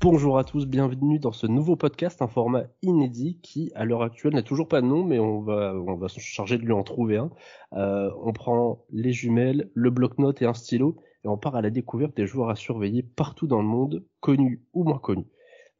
Bonjour 0.00 0.38
à 0.38 0.44
tous, 0.44 0.64
bienvenue 0.64 1.18
dans 1.18 1.32
ce 1.32 1.48
nouveau 1.48 1.74
podcast, 1.74 2.22
un 2.22 2.28
format 2.28 2.66
inédit 2.82 3.40
qui, 3.42 3.72
à 3.74 3.84
l'heure 3.84 4.04
actuelle, 4.04 4.32
n'a 4.32 4.44
toujours 4.44 4.68
pas 4.68 4.80
de 4.80 4.86
nom, 4.86 5.02
mais 5.02 5.18
on 5.18 5.40
va, 5.40 5.74
on 5.74 5.96
va 5.96 6.06
se 6.08 6.20
charger 6.20 6.56
de 6.56 6.62
lui 6.62 6.72
en 6.72 6.84
trouver 6.84 7.16
un. 7.16 7.32
Euh, 7.72 8.08
on 8.22 8.32
prend 8.32 8.84
les 8.90 9.12
jumelles, 9.12 9.72
le 9.74 9.90
bloc-notes 9.90 10.40
et 10.40 10.44
un 10.44 10.54
stylo, 10.54 10.98
et 11.24 11.28
on 11.28 11.36
part 11.36 11.56
à 11.56 11.62
la 11.62 11.70
découverte 11.70 12.16
des 12.16 12.28
joueurs 12.28 12.48
à 12.48 12.54
surveiller 12.54 13.02
partout 13.02 13.48
dans 13.48 13.60
le 13.60 13.66
monde, 13.66 14.04
connus 14.20 14.62
ou 14.72 14.84
moins 14.84 15.00
connus. 15.00 15.26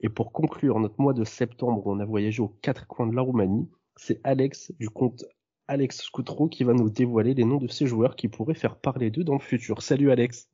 Et 0.01 0.09
pour 0.09 0.33
conclure 0.33 0.81
notre 0.81 1.01
mois 1.01 1.15
de 1.15 1.23
septembre, 1.23 1.87
où 1.87 1.93
on 1.93 2.01
a 2.01 2.05
voyagé 2.05 2.43
aux 2.43 2.57
quatre 2.61 2.89
coins 2.89 3.07
de 3.07 3.15
la 3.15 3.23
Roumanie, 3.23 3.71
c'est 3.95 4.21
Alex 4.25 4.73
du 4.81 4.91
compte 4.91 5.27
Alex 5.69 6.03
Scoutreau 6.03 6.49
qui 6.49 6.65
va 6.65 6.73
nous 6.73 6.91
dévoiler 6.91 7.35
les 7.35 7.45
noms 7.45 7.59
de 7.59 7.69
ces 7.69 7.87
joueurs 7.87 8.17
qui 8.17 8.27
pourraient 8.27 8.55
faire 8.55 8.81
parler 8.81 9.13
d'eux 9.13 9.23
dans 9.23 9.35
le 9.35 9.39
futur. 9.39 9.81
Salut 9.81 10.11
Alex 10.11 10.49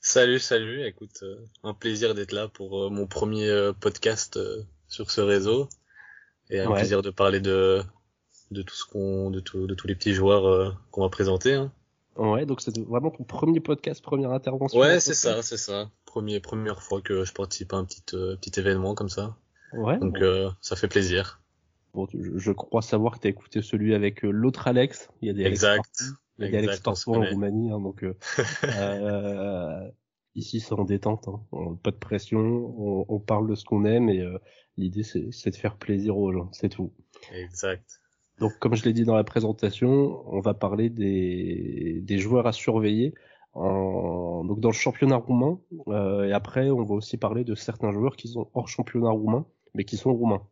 Salut, 0.00 0.38
salut. 0.38 0.86
Écoute, 0.86 1.20
euh, 1.22 1.36
un 1.62 1.74
plaisir 1.74 2.14
d'être 2.14 2.32
là 2.32 2.48
pour 2.48 2.84
euh, 2.84 2.90
mon 2.90 3.06
premier 3.06 3.48
euh, 3.48 3.72
podcast 3.72 4.38
sur 4.88 5.10
ce 5.10 5.20
réseau 5.20 5.68
et 6.48 6.60
un 6.60 6.70
plaisir 6.72 7.02
de 7.02 7.10
parler 7.10 7.40
de 7.40 7.82
de 8.52 8.62
tout 8.62 8.74
ce 8.74 8.84
qu'on 8.84 9.30
de, 9.30 9.40
tout, 9.40 9.66
de 9.66 9.74
tous 9.74 9.88
les 9.88 9.96
petits 9.96 10.14
joueurs 10.14 10.80
qu'on 10.92 11.02
va 11.02 11.08
présenter. 11.08 11.54
Hein. 11.54 11.72
Ouais, 12.14 12.46
donc 12.46 12.60
c'est 12.60 12.78
vraiment 12.78 13.10
ton 13.10 13.24
premier 13.24 13.58
podcast, 13.58 14.00
première 14.00 14.30
intervention. 14.30 14.78
Ouais, 14.78 15.00
c'est 15.00 15.14
ça, 15.14 15.42
c'est 15.42 15.56
ça. 15.56 15.90
Premier, 16.04 16.38
première 16.38 16.82
fois 16.82 17.02
que 17.02 17.24
je 17.24 17.32
participe 17.32 17.72
à 17.72 17.76
un 17.76 17.84
petit 17.84 18.02
petit 18.02 18.60
événement 18.60 18.94
comme 18.94 19.08
ça. 19.08 19.36
Ouais. 19.72 19.98
Donc 19.98 20.18
ça 20.60 20.76
fait 20.76 20.88
plaisir. 20.88 21.40
Bon, 21.94 22.06
je, 22.12 22.52
crois 22.52 22.82
savoir 22.82 23.14
que 23.14 23.20
tu 23.20 23.26
as 23.26 23.30
écouté 23.30 23.62
celui 23.62 23.94
avec 23.94 24.22
l'autre 24.22 24.68
Alex. 24.68 25.08
Il 25.22 25.28
y 25.28 25.30
a 25.30 25.34
des 25.34 25.44
exact. 25.44 26.04
Il 26.38 26.50
y 26.50 26.56
a 26.56 26.58
Alex 26.58 26.82
en 26.86 27.12
Roumanie, 27.12 27.70
hein, 27.70 27.80
donc 27.80 28.02
euh, 28.02 28.14
euh, 28.64 29.88
ici 30.34 30.60
c'est 30.60 30.74
en 30.74 30.84
détente, 30.84 31.28
hein. 31.28 31.78
pas 31.82 31.90
de 31.90 31.96
pression, 31.96 32.40
on, 32.40 33.06
on, 33.08 33.18
parle 33.18 33.48
de 33.48 33.54
ce 33.54 33.64
qu'on 33.64 33.84
aime 33.84 34.08
et 34.08 34.20
euh, 34.20 34.38
l'idée 34.76 35.02
c'est 35.02 35.50
de 35.50 35.56
faire 35.56 35.76
plaisir 35.76 36.16
aux 36.18 36.32
gens, 36.32 36.50
c'est 36.52 36.68
tout. 36.68 36.92
Exact. 37.32 38.00
Donc 38.38 38.58
comme 38.58 38.74
je 38.74 38.84
l'ai 38.84 38.92
dit 38.92 39.04
dans 39.04 39.14
la 39.14 39.24
présentation, 39.24 40.22
on 40.26 40.40
va 40.40 40.52
parler 40.52 40.90
des, 40.90 42.00
des 42.02 42.18
joueurs 42.18 42.46
à 42.46 42.52
surveiller. 42.52 43.14
En, 43.54 44.44
donc 44.44 44.60
dans 44.60 44.68
le 44.68 44.74
championnat 44.74 45.16
roumain 45.16 45.58
euh, 45.88 46.24
et 46.24 46.32
après 46.32 46.68
on 46.68 46.84
va 46.84 46.94
aussi 46.94 47.16
parler 47.16 47.42
de 47.42 47.54
certains 47.54 47.90
joueurs 47.90 48.14
qui 48.16 48.28
sont 48.28 48.50
hors 48.52 48.68
championnat 48.68 49.08
roumain 49.08 49.46
mais 49.72 49.84
qui 49.84 49.96
sont 49.96 50.12
roumains. 50.12 50.46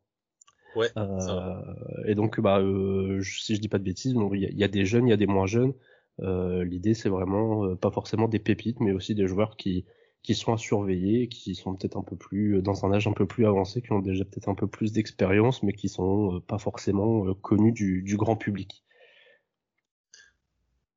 Ouais. 0.76 0.90
Euh, 0.96 1.62
et 2.06 2.14
donc, 2.14 2.40
bah, 2.40 2.60
euh, 2.60 3.22
si 3.22 3.54
je 3.54 3.60
dis 3.60 3.68
pas 3.68 3.78
de 3.78 3.84
bêtises, 3.84 4.14
il 4.32 4.40
y, 4.40 4.54
y, 4.54 4.64
a 4.64 4.68
des 4.68 4.84
jeunes, 4.84 5.06
il 5.06 5.10
y 5.10 5.14
a 5.14 5.16
des 5.16 5.26
moins 5.26 5.46
jeunes. 5.46 5.72
Euh, 6.20 6.64
L'idée, 6.64 6.94
c'est 6.94 7.08
vraiment 7.08 7.64
euh, 7.64 7.74
pas 7.76 7.90
forcément 7.90 8.28
des 8.28 8.38
pépites, 8.38 8.80
mais 8.80 8.92
aussi 8.92 9.14
des 9.14 9.26
joueurs 9.26 9.56
qui 9.56 9.84
qui 10.22 10.34
sont 10.34 10.54
à 10.54 10.56
surveiller, 10.56 11.28
qui 11.28 11.54
sont 11.54 11.74
peut-être 11.74 11.98
un 11.98 12.02
peu 12.02 12.16
plus 12.16 12.62
dans 12.62 12.86
un 12.86 12.92
âge 12.94 13.06
un 13.06 13.12
peu 13.12 13.26
plus 13.26 13.44
avancé, 13.44 13.82
qui 13.82 13.92
ont 13.92 13.98
déjà 13.98 14.24
peut-être 14.24 14.48
un 14.48 14.54
peu 14.54 14.66
plus 14.66 14.90
d'expérience, 14.90 15.62
mais 15.62 15.74
qui 15.74 15.90
sont 15.90 16.40
pas 16.46 16.56
forcément 16.56 17.34
connus 17.34 17.72
du, 17.72 18.00
du, 18.00 18.16
grand 18.16 18.34
public. 18.34 18.82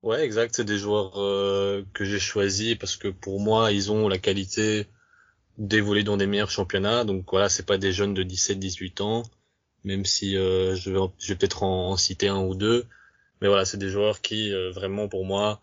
Ouais, 0.02 0.24
exact. 0.24 0.56
C'est 0.56 0.64
des 0.64 0.78
joueurs 0.78 1.12
que 1.12 2.06
j'ai 2.06 2.20
choisis 2.20 2.76
parce 2.76 2.96
que 2.96 3.10
pour 3.10 3.42
moi, 3.42 3.74
ils 3.74 3.92
ont 3.92 4.08
la 4.08 4.18
qualité 4.18 4.88
d'évoluer 5.58 6.04
dans 6.04 6.16
des 6.16 6.28
meilleurs 6.28 6.50
championnats. 6.52 7.04
Donc 7.04 7.26
voilà, 7.30 7.50
c'est 7.50 7.66
pas 7.66 7.78
des 7.78 7.92
jeunes 7.92 8.14
de 8.14 8.24
17-18 8.24 9.02
ans 9.02 9.24
même 9.88 10.06
si 10.06 10.38
euh, 10.38 10.76
je 10.76 10.92
vais, 10.92 11.00
je 11.18 11.30
vais 11.30 11.36
peut-être 11.36 11.64
en, 11.64 11.96
citer 11.98 12.28
un 12.28 12.44
ou 12.44 12.56
deux. 12.56 12.86
Mais 13.42 13.48
voilà, 13.48 13.66
c'est 13.66 13.78
des 13.78 13.90
joueurs 13.90 14.22
qui, 14.22 14.52
euh, 14.54 14.72
vraiment, 14.72 15.08
pour 15.08 15.26
moi, 15.26 15.62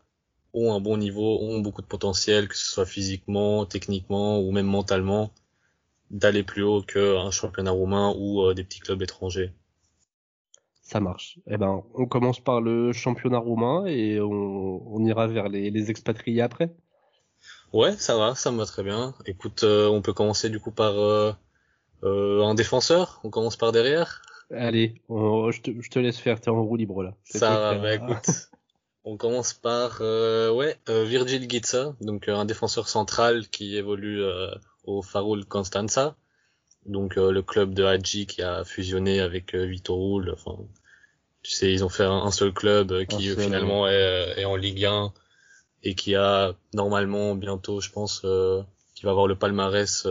ont 0.55 0.73
un 0.75 0.81
bon 0.81 0.97
niveau, 0.97 1.41
ont 1.43 1.61
beaucoup 1.61 1.83
de 1.83 1.87
potentiel, 1.87 2.49
que 2.49 2.57
ce 2.57 2.65
soit 2.65 2.87
physiquement, 2.87 3.67
techniquement 3.67 4.41
ou 4.41 4.51
même 4.51 4.67
mentalement, 4.67 5.31
d'aller 6.11 6.43
plus 6.43 6.63
haut 6.63 6.83
qu'un 6.83 7.31
championnat 7.31 7.73
roumain 7.73 8.15
ou 8.17 8.43
euh, 8.43 8.55
des 8.55 8.65
petits 8.65 8.81
clubs 8.81 9.03
étrangers. 9.03 9.53
Ça 10.83 11.01
marche. 11.01 11.39
Eh 11.47 11.57
ben, 11.57 11.83
on 11.95 12.07
commence 12.07 12.41
par 12.41 12.61
le 12.61 12.93
championnat 12.93 13.39
roumain 13.39 13.85
et 13.87 14.21
on, 14.21 14.95
on 14.95 15.05
ira 15.05 15.27
vers 15.27 15.49
les, 15.49 15.71
les, 15.71 15.91
expatriés 15.91 16.43
après. 16.43 16.75
Ouais, 17.73 17.93
ça 17.97 18.17
va, 18.17 18.35
ça 18.35 18.53
me 18.53 18.59
va 18.59 18.67
très 18.67 18.83
bien. 18.85 19.15
Écoute, 19.27 19.65
on 19.65 20.01
peut 20.03 20.13
commencer 20.13 20.49
du 20.49 20.61
coup 20.61 20.71
par 20.71 20.93
euh, 20.99 21.33
un 22.05 22.55
défenseur, 22.55 23.21
on 23.25 23.31
commence 23.31 23.57
par 23.57 23.73
derrière. 23.73 24.23
Allez, 24.51 25.01
je, 25.09 25.61
te, 25.61 25.71
je, 25.81 25.91
te, 25.91 25.99
laisse 25.99 26.19
faire, 26.19 26.41
t'es 26.41 26.51
en 26.51 26.63
roue 26.63 26.77
libre 26.77 27.03
là. 27.03 27.15
Ça 27.25 27.51
va, 27.51 27.75
bah 27.79 27.95
écoute. 27.95 28.27
on 29.05 29.17
commence 29.17 29.53
par 29.53 29.99
euh, 30.01 30.51
ouais, 30.51 30.79
euh, 30.89 31.05
Virgil 31.05 31.49
Gitza, 31.49 31.95
donc 32.01 32.29
euh, 32.29 32.35
un 32.35 32.47
défenseur 32.47 32.89
central 32.89 33.49
qui 33.49 33.77
évolue 33.77 34.23
au 34.85 35.03
Farul 35.03 35.45
Constanza, 35.45 36.17
donc 36.87 37.17
le 37.17 37.43
club 37.43 37.75
de 37.75 37.85
Hadji 37.85 38.27
qui 38.27 38.43
a 38.43 38.65
fusionné 38.65 39.21
avec 39.21 39.55
Vitorul. 39.55 40.31
Enfin, 40.33 40.57
tu 41.43 41.53
sais, 41.53 41.73
ils 41.73 41.85
ont 41.85 41.89
fait 41.89 42.05
un, 42.05 42.31
seul 42.31 42.53
club 42.53 43.07
qui 43.07 43.29
finalement 43.37 43.87
est, 43.89 44.35
est, 44.39 44.45
en 44.45 44.57
Ligue 44.57 44.85
1 44.85 45.13
et 45.83 45.95
qui 45.95 46.15
a 46.15 46.55
normalement 46.73 47.35
bientôt, 47.35 47.81
je 47.81 47.91
pense, 47.91 48.21
qui 48.95 49.05
va 49.05 49.11
avoir 49.11 49.27
le 49.27 49.37
palmarès 49.37 50.07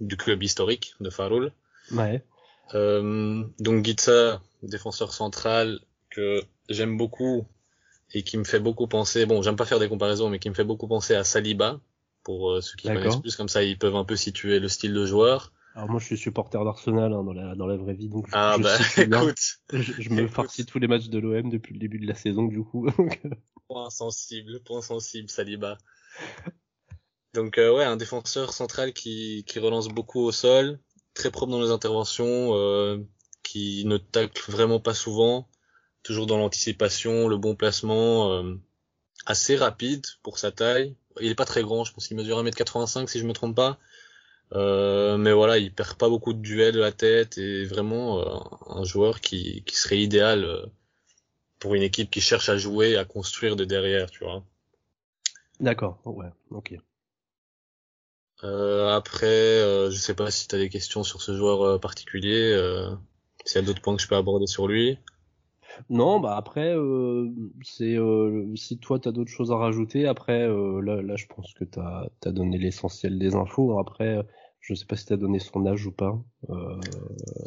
du 0.00 0.16
club 0.16 0.42
historique 0.42 0.94
de 1.00 1.10
Farul. 1.10 1.52
Ouais. 1.92 2.24
Euh, 2.74 3.44
donc 3.60 3.84
Gitsa, 3.84 4.40
défenseur 4.62 5.12
central 5.12 5.80
que 6.10 6.42
j'aime 6.68 6.96
beaucoup 6.96 7.46
et 8.12 8.22
qui 8.22 8.38
me 8.38 8.44
fait 8.44 8.60
beaucoup 8.60 8.86
penser, 8.86 9.26
bon 9.26 9.42
j'aime 9.42 9.56
pas 9.56 9.66
faire 9.66 9.78
des 9.78 9.88
comparaisons, 9.88 10.30
mais 10.30 10.38
qui 10.38 10.48
me 10.48 10.54
fait 10.54 10.64
beaucoup 10.64 10.88
penser 10.88 11.14
à 11.14 11.24
Saliba, 11.24 11.80
pour 12.22 12.50
euh, 12.50 12.60
ceux 12.60 12.76
qui 12.76 12.88
connaissent 12.88 13.16
plus, 13.16 13.36
comme 13.36 13.48
ça 13.48 13.62
ils 13.62 13.78
peuvent 13.78 13.96
un 13.96 14.04
peu 14.04 14.16
situer 14.16 14.58
le 14.58 14.68
style 14.68 14.94
de 14.94 15.06
joueur. 15.06 15.52
Alors 15.74 15.90
moi 15.90 16.00
je 16.00 16.06
suis 16.06 16.16
supporter 16.16 16.64
d'Arsenal 16.64 17.12
hein, 17.12 17.22
dans, 17.22 17.32
la, 17.32 17.54
dans 17.54 17.66
la 17.66 17.76
vraie 17.76 17.94
vie, 17.94 18.08
donc 18.08 18.28
ah, 18.32 18.56
je, 18.58 18.62
bah, 19.04 19.22
écoute, 19.22 19.60
je, 19.72 20.08
me 20.10 20.26
farcis 20.26 20.64
tous 20.64 20.78
les 20.78 20.88
matchs 20.88 21.08
de 21.08 21.18
l'OM 21.18 21.50
depuis 21.50 21.74
le 21.74 21.78
début 21.78 21.98
de 21.98 22.06
la 22.06 22.14
saison 22.14 22.46
du 22.46 22.62
coup. 22.62 22.88
point 23.68 23.90
sensible, 23.90 24.60
point 24.64 24.80
sensible 24.80 25.28
Saliba. 25.28 25.78
Donc 27.36 27.58
euh, 27.58 27.70
ouais, 27.70 27.84
un 27.84 27.96
défenseur 27.96 28.54
central 28.54 28.94
qui, 28.94 29.44
qui 29.46 29.58
relance 29.58 29.88
beaucoup 29.88 30.20
au 30.20 30.32
sol, 30.32 30.78
très 31.12 31.30
propre 31.30 31.52
dans 31.52 31.60
les 31.60 31.70
interventions, 31.70 32.54
euh, 32.54 32.98
qui 33.42 33.84
ne 33.84 33.98
tacle 33.98 34.50
vraiment 34.50 34.80
pas 34.80 34.94
souvent, 34.94 35.46
toujours 36.02 36.26
dans 36.26 36.38
l'anticipation, 36.38 37.28
le 37.28 37.36
bon 37.36 37.54
placement, 37.54 38.32
euh, 38.32 38.54
assez 39.26 39.54
rapide 39.54 40.06
pour 40.22 40.38
sa 40.38 40.50
taille. 40.50 40.96
Il 41.20 41.30
est 41.30 41.34
pas 41.34 41.44
très 41.44 41.62
grand, 41.62 41.84
je 41.84 41.92
pense 41.92 42.08
qu'il 42.08 42.16
mesure 42.16 42.42
1m85 42.42 43.06
si 43.06 43.18
je 43.18 43.26
me 43.26 43.34
trompe 43.34 43.54
pas. 43.54 43.78
Euh, 44.54 45.18
mais 45.18 45.32
voilà, 45.32 45.58
il 45.58 45.74
perd 45.74 45.98
pas 45.98 46.08
beaucoup 46.08 46.32
de 46.32 46.40
duels 46.40 46.74
de 46.74 46.80
la 46.80 46.92
tête 46.92 47.36
et 47.36 47.66
vraiment 47.66 48.70
un 48.70 48.84
joueur 48.84 49.20
qui, 49.20 49.62
qui 49.64 49.76
serait 49.76 49.98
idéal 49.98 50.70
pour 51.58 51.74
une 51.74 51.82
équipe 51.82 52.10
qui 52.10 52.22
cherche 52.22 52.48
à 52.48 52.56
jouer, 52.56 52.96
à 52.96 53.04
construire 53.04 53.56
de 53.56 53.66
derrière, 53.66 54.10
tu 54.10 54.24
vois. 54.24 54.42
D'accord, 55.60 56.00
ouais, 56.04 56.30
ok. 56.50 56.78
Euh, 58.44 58.94
après, 58.94 59.26
euh, 59.26 59.90
je 59.90 59.98
sais 59.98 60.14
pas 60.14 60.30
si 60.30 60.46
tu 60.46 60.54
as 60.54 60.58
des 60.58 60.68
questions 60.68 61.02
sur 61.02 61.22
ce 61.22 61.36
joueur 61.36 61.62
euh, 61.62 61.78
particulier, 61.78 62.52
euh, 62.52 62.90
s'il 63.44 63.60
y 63.60 63.64
a 63.64 63.66
d'autres 63.66 63.80
points 63.80 63.96
que 63.96 64.02
je 64.02 64.08
peux 64.08 64.16
aborder 64.16 64.46
sur 64.46 64.68
lui. 64.68 64.98
Non, 65.90 66.20
bah 66.20 66.36
après, 66.36 66.74
euh, 66.74 67.28
c'est 67.62 67.98
si 68.54 68.78
toi 68.78 68.98
tu 68.98 69.08
as 69.08 69.12
d'autres 69.12 69.30
choses 69.30 69.52
à 69.52 69.56
rajouter, 69.56 70.06
après 70.06 70.48
là, 70.48 71.02
là 71.02 71.16
je 71.16 71.26
pense 71.26 71.52
que 71.52 71.64
tu 71.64 71.78
as, 71.78 72.32
donné 72.32 72.56
l'essentiel 72.56 73.18
des 73.18 73.34
infos. 73.34 73.78
Après, 73.78 74.26
je 74.60 74.72
sais 74.72 74.86
pas 74.86 74.96
si 74.96 75.04
tu 75.04 75.12
as 75.12 75.18
donné 75.18 75.38
son 75.38 75.66
âge 75.66 75.84
ou 75.84 75.92
pas. 75.92 76.18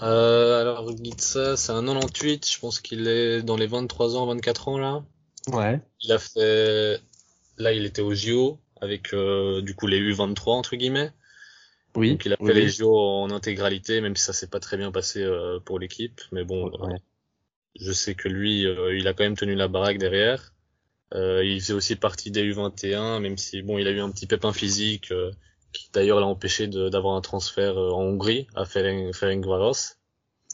alors 0.01 0.95
Gitsa, 0.95 1.57
c'est 1.57 1.71
un 1.71 1.83
98, 1.83 2.47
je 2.47 2.59
pense 2.59 2.79
qu'il 2.79 3.07
est 3.07 3.41
dans 3.41 3.57
les 3.57 3.65
23 3.65 4.15
ans, 4.15 4.27
24 4.27 4.67
ans 4.67 4.77
là. 4.77 5.03
Ouais. 5.51 5.81
Il 6.03 6.11
a 6.11 6.19
fait, 6.19 6.99
là 7.57 7.73
il 7.73 7.83
était 7.83 8.03
au 8.03 8.13
JO, 8.13 8.59
avec 8.81 9.13
euh, 9.13 9.61
du 9.61 9.75
coup 9.75 9.87
les 9.87 9.99
U23 9.99 10.51
entre 10.51 10.75
guillemets. 10.75 11.11
Oui. 11.95 12.11
Donc 12.11 12.25
il 12.25 12.33
a 12.33 12.37
fait 12.37 12.53
les 12.53 12.69
JO 12.69 12.95
en 12.97 13.31
intégralité, 13.31 13.99
même 14.01 14.15
si 14.15 14.23
ça 14.23 14.33
s'est 14.33 14.47
pas 14.47 14.59
très 14.59 14.77
bien 14.77 14.91
passé 14.91 15.23
euh, 15.23 15.59
pour 15.59 15.79
l'équipe. 15.79 16.21
Mais 16.31 16.43
bon, 16.43 16.71
je 17.79 17.91
sais 17.91 18.13
que 18.13 18.27
lui, 18.27 18.65
euh, 18.65 18.95
il 18.95 19.07
a 19.07 19.13
quand 19.13 19.23
même 19.23 19.37
tenu 19.37 19.55
la 19.55 19.67
baraque 19.67 19.97
derrière. 19.97 20.53
il 21.13 21.59
faisait 21.59 21.73
aussi 21.73 21.95
partie 21.95 22.31
des 22.31 22.43
U21, 22.53 23.19
même 23.19 23.37
si 23.37 23.61
bon, 23.63 23.77
il 23.77 23.87
a 23.87 23.91
eu 23.91 23.99
un 23.99 24.11
petit 24.11 24.27
pépin 24.27 24.53
physique 24.53 25.11
qui 25.71 25.89
d'ailleurs 25.93 26.19
l'a 26.19 26.27
empêché 26.27 26.67
d'avoir 26.67 27.15
un 27.15 27.21
transfert 27.21 27.77
en 27.77 28.01
Hongrie 28.01 28.47
à 28.55 28.65
Ferencváros. 28.65 29.95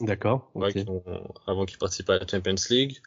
D'accord. 0.00 0.50
avant 1.46 1.64
qu'il 1.64 1.78
participe 1.78 2.10
à 2.10 2.18
la 2.18 2.26
Champions 2.26 2.54
League. 2.70 2.98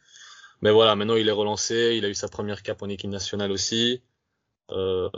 Mais 0.61 0.71
voilà, 0.71 0.95
maintenant 0.95 1.15
il 1.15 1.27
est 1.27 1.33
relancé, 1.33 1.95
il 1.95 2.05
a 2.05 2.09
eu 2.09 2.13
sa 2.13 2.27
première 2.27 2.63
cape 2.63 2.81
en 2.81 2.89
équipe 2.89 3.09
nationale 3.09 3.51
aussi. 3.51 4.01
Euh, 4.71 5.09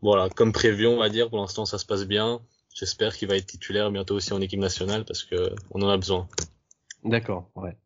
voilà, 0.00 0.28
comme 0.30 0.52
prévu, 0.52 0.86
on 0.86 0.98
va 0.98 1.08
dire, 1.08 1.28
pour 1.28 1.38
l'instant 1.38 1.64
ça 1.64 1.78
se 1.78 1.86
passe 1.86 2.06
bien. 2.06 2.40
J'espère 2.74 3.16
qu'il 3.16 3.28
va 3.28 3.36
être 3.36 3.46
titulaire 3.46 3.90
bientôt 3.90 4.14
aussi 4.14 4.32
en 4.32 4.40
équipe 4.40 4.60
nationale 4.60 5.04
parce 5.04 5.24
que 5.24 5.54
on 5.72 5.82
en 5.82 5.88
a 5.88 5.96
besoin. 5.96 6.28
D'accord, 7.04 7.50
ouais. 7.56 7.76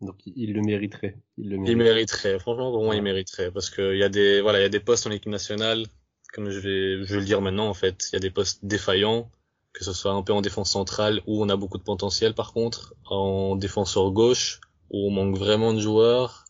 Donc 0.00 0.16
il 0.24 0.52
le 0.52 0.62
mériterait. 0.62 1.18
Il 1.36 1.50
le 1.50 1.58
mériterait. 1.58 2.38
Franchement, 2.38 2.70
pour 2.70 2.84
moi, 2.84 2.94
il 2.94 3.02
mériterait 3.02 3.50
parce 3.50 3.68
qu'il 3.68 3.96
y 3.96 4.04
a 4.04 4.08
des 4.08 4.40
voilà, 4.40 4.60
il 4.60 4.62
y 4.62 4.66
a 4.66 4.70
des 4.70 4.80
postes 4.80 5.06
en 5.06 5.10
équipe 5.10 5.30
nationale 5.30 5.86
comme 6.32 6.50
je 6.50 6.58
vais, 6.58 7.04
je 7.04 7.14
vais 7.14 7.20
le 7.20 7.24
dire 7.24 7.40
maintenant 7.40 7.68
en 7.68 7.74
fait, 7.74 8.08
il 8.10 8.14
y 8.14 8.16
a 8.16 8.20
des 8.20 8.30
postes 8.30 8.64
défaillants, 8.64 9.30
que 9.72 9.84
ce 9.84 9.92
soit 9.92 10.12
un 10.12 10.22
peu 10.22 10.32
en 10.32 10.40
défense 10.40 10.70
centrale 10.70 11.20
où 11.26 11.42
on 11.42 11.48
a 11.48 11.56
beaucoup 11.56 11.78
de 11.78 11.82
potentiel 11.82 12.34
par 12.34 12.52
contre, 12.52 12.94
en 13.06 13.56
défenseur 13.56 14.10
gauche 14.10 14.60
où 14.90 15.06
on 15.06 15.10
manque 15.10 15.36
vraiment 15.36 15.74
de 15.74 15.80
joueurs, 15.80 16.44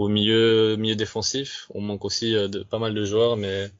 au 0.00 0.08
milieu 0.08 0.76
milieu 0.76 0.96
défensif, 0.96 1.66
on 1.74 1.82
manque 1.82 2.06
aussi 2.06 2.34
euh, 2.34 2.48
de 2.48 2.62
pas 2.62 2.78
mal 2.78 2.94
de 2.94 3.04
joueurs, 3.04 3.36
mais 3.36 3.70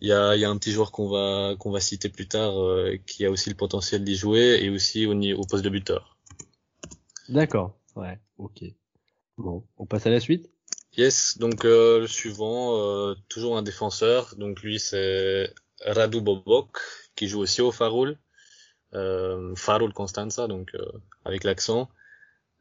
il 0.00 0.08
y 0.08 0.12
a, 0.12 0.34
y 0.36 0.44
a 0.46 0.50
un 0.50 0.56
petit 0.56 0.72
joueur 0.72 0.90
qu'on 0.90 1.08
va 1.08 1.54
qu'on 1.58 1.70
va 1.70 1.80
citer 1.80 2.08
plus 2.08 2.26
tard 2.28 2.58
euh, 2.58 2.96
qui 3.06 3.26
a 3.26 3.30
aussi 3.30 3.50
le 3.50 3.56
potentiel 3.56 4.02
d'y 4.04 4.16
jouer 4.16 4.58
et 4.62 4.70
aussi 4.70 5.04
au, 5.04 5.12
au 5.12 5.44
poste 5.44 5.64
de 5.64 5.68
buteur. 5.68 6.16
D'accord, 7.28 7.76
ouais, 7.94 8.18
ok. 8.38 8.64
Bon, 9.36 9.64
on 9.76 9.84
passe 9.84 10.06
à 10.06 10.10
la 10.10 10.20
suite. 10.20 10.48
Yes, 10.96 11.36
donc 11.36 11.66
euh, 11.66 12.00
le 12.00 12.06
suivant, 12.06 12.78
euh, 12.78 13.14
toujours 13.28 13.58
un 13.58 13.62
défenseur. 13.62 14.34
Donc 14.36 14.62
lui 14.62 14.80
c'est 14.80 15.52
Radu 15.84 16.22
Bobok 16.22 16.78
qui 17.16 17.28
joue 17.28 17.40
aussi 17.40 17.60
au 17.60 17.70
Farul, 17.70 18.16
euh, 18.94 19.54
Farul 19.56 19.92
Constanza, 19.92 20.46
donc 20.48 20.74
euh, 20.74 20.90
avec 21.26 21.44
l'accent. 21.44 21.90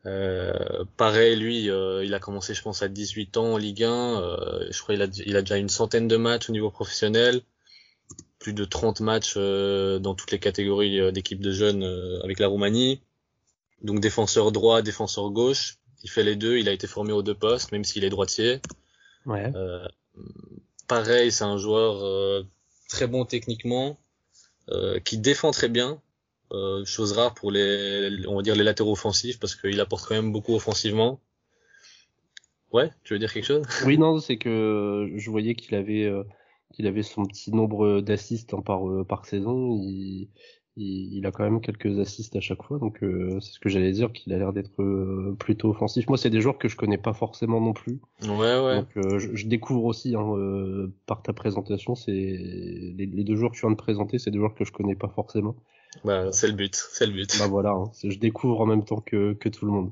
Euh, 0.07 0.86
pareil, 0.95 1.36
lui, 1.36 1.69
euh, 1.69 2.04
il 2.04 2.13
a 2.13 2.19
commencé, 2.19 2.54
je 2.54 2.62
pense, 2.62 2.81
à 2.81 2.88
18 2.88 3.38
ans 3.38 3.54
en 3.54 3.57
Ligue 3.57 3.83
1. 3.83 4.69
je 4.71 4.81
crois 4.81 4.95
qu'il 4.95 5.01
a, 5.04 5.07
il 5.25 5.36
a 5.36 5.42
déjà 5.42 5.57
une 5.57 5.69
centaine 5.69 6.07
de 6.07 6.18
matchs 6.18 6.50
au 6.50 6.54
niveau 6.54 6.71
professionnel, 6.71 7.42
plus 8.39 8.54
de 8.54 8.65
30 8.65 9.01
matchs 9.01 9.36
dans 9.38 10.15
toutes 10.15 10.31
les 10.31 10.39
catégories 10.39 11.12
d'équipes 11.12 11.42
de 11.42 11.51
jeunes 11.51 11.83
avec 12.24 12.39
la 12.39 12.48
Roumanie. 12.48 13.01
Donc 13.83 14.00
défenseur 14.00 14.51
droit, 14.51 14.81
défenseur 14.81 15.30
gauche 15.30 15.77
il 16.04 16.09
fait 16.09 16.24
les 16.24 16.36
deux, 16.36 16.57
il 16.57 16.69
a 16.69 16.71
été 16.71 16.88
formé 16.88 17.12
aux 17.12 17.24
deux 17.24 17.36
postes, 17.36 17.71
même 17.71 17.83
s'il 17.83 18.04
est 18.04 18.09
droitier. 18.09 18.62
Ouais. 19.25 19.51
Euh, 19.56 19.86
pareil, 20.88 21.31
c'est 21.31 21.44
un 21.44 21.57
joueur 21.57 22.04
euh, 22.04 22.44
très 22.88 23.07
bon 23.07 23.25
techniquement, 23.25 24.00
euh, 24.69 25.00
qui 25.00 25.18
défend 25.18 25.51
très 25.51 25.69
bien, 25.69 26.01
euh, 26.51 26.85
chose 26.85 27.13
rare 27.13 27.33
pour 27.33 27.51
les, 27.51 28.25
on 28.27 28.35
va 28.35 28.41
dire 28.41 28.55
les 28.55 28.63
latéraux 28.63 28.94
offensifs, 28.94 29.39
parce 29.39 29.55
qu'il 29.55 29.79
apporte 29.79 30.05
quand 30.07 30.15
même 30.15 30.31
beaucoup 30.31 30.55
offensivement. 30.55 31.19
Ouais, 32.71 32.91
tu 33.03 33.13
veux 33.13 33.19
dire 33.19 33.31
quelque 33.31 33.45
chose? 33.45 33.65
Oui, 33.85 33.97
non, 33.97 34.19
c'est 34.19 34.38
que 34.38 35.11
je 35.15 35.29
voyais 35.29 35.55
qu'il 35.55 35.75
avait 35.75 36.03
euh, 36.03 36.23
qu'il 36.73 36.85
avait 36.88 37.03
son 37.03 37.25
petit 37.25 37.51
nombre 37.51 38.01
d'assists 38.01 38.53
par 38.65 38.89
euh, 38.89 39.03
par 39.03 39.25
saison. 39.25 39.79
Il, 39.81 40.29
il, 40.77 41.25
a 41.25 41.31
quand 41.31 41.44
même 41.44 41.59
quelques 41.59 41.99
assists 41.99 42.35
à 42.35 42.39
chaque 42.39 42.61
fois, 42.61 42.77
donc 42.77 43.03
euh, 43.03 43.39
c'est 43.39 43.53
ce 43.53 43.59
que 43.59 43.69
j'allais 43.69 43.91
dire, 43.91 44.11
qu'il 44.11 44.31
a 44.33 44.38
l'air 44.38 44.53
d'être 44.53 44.81
euh, 44.81 45.35
plutôt 45.39 45.69
offensif. 45.69 46.07
Moi, 46.07 46.17
c'est 46.17 46.29
des 46.29 46.39
joueurs 46.39 46.57
que 46.57 46.67
je 46.67 46.77
connais 46.77 46.97
pas 46.97 47.13
forcément 47.13 47.59
non 47.59 47.73
plus. 47.73 47.99
Ouais, 48.23 48.59
ouais. 48.59 48.75
Donc 48.75 48.97
euh, 48.97 49.17
je, 49.17 49.47
découvre 49.47 49.85
aussi 49.85 50.15
hein, 50.15 50.89
par 51.07 51.23
ta 51.23 51.33
présentation, 51.33 51.95
c'est 51.95 52.11
les, 52.11 53.23
deux 53.23 53.35
joueurs 53.35 53.51
que 53.51 53.57
tu 53.57 53.61
viens 53.61 53.71
de 53.71 53.75
présenter, 53.75 54.19
c'est 54.19 54.31
des 54.31 54.38
joueurs 54.38 54.53
que 54.53 54.65
je 54.65 54.71
connais 54.71 54.95
pas 54.95 55.09
forcément. 55.09 55.55
Bah, 56.03 56.31
c'est 56.31 56.47
le 56.47 56.53
but, 56.53 56.75
c'est 56.75 57.05
le 57.05 57.13
but. 57.13 57.38
Bah 57.39 57.47
voilà, 57.47 57.71
hein, 57.71 57.91
je 58.03 58.17
découvre 58.17 58.61
en 58.61 58.65
même 58.65 58.85
temps 58.85 59.01
que, 59.01 59.33
que 59.33 59.49
tout 59.49 59.65
le 59.65 59.71
monde. 59.71 59.91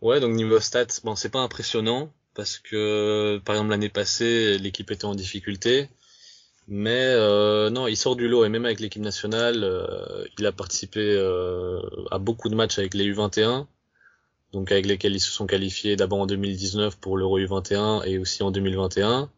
Ouais, 0.00 0.20
donc 0.20 0.34
niveau 0.34 0.60
stats, 0.60 1.00
bon, 1.04 1.16
c'est 1.16 1.30
pas 1.30 1.40
impressionnant 1.40 2.12
parce 2.34 2.58
que 2.58 3.40
par 3.44 3.56
exemple 3.56 3.70
l'année 3.70 3.88
passée, 3.88 4.58
l'équipe 4.58 4.90
était 4.90 5.06
en 5.06 5.14
difficulté. 5.14 5.88
Mais 6.68 6.90
euh, 7.06 7.70
non, 7.70 7.86
il 7.86 7.96
sort 7.96 8.14
du 8.14 8.28
lot 8.28 8.44
et 8.44 8.50
même 8.50 8.66
avec 8.66 8.78
l'équipe 8.78 9.02
nationale, 9.02 9.64
euh, 9.64 10.24
il 10.38 10.46
a 10.46 10.52
participé 10.52 11.00
euh, 11.00 11.80
à 12.10 12.18
beaucoup 12.18 12.50
de 12.50 12.54
matchs 12.54 12.78
avec 12.78 12.92
les 12.94 13.10
U21, 13.10 13.66
donc 14.52 14.70
avec 14.70 14.86
lesquels 14.86 15.14
ils 15.14 15.20
se 15.20 15.30
sont 15.30 15.46
qualifiés 15.46 15.96
d'abord 15.96 16.20
en 16.20 16.26
2019 16.26 16.98
pour 17.00 17.16
l'Euro 17.16 17.38
U21 17.40 18.04
et 18.06 18.18
aussi 18.18 18.42
en 18.42 18.50
2021. 18.50 19.30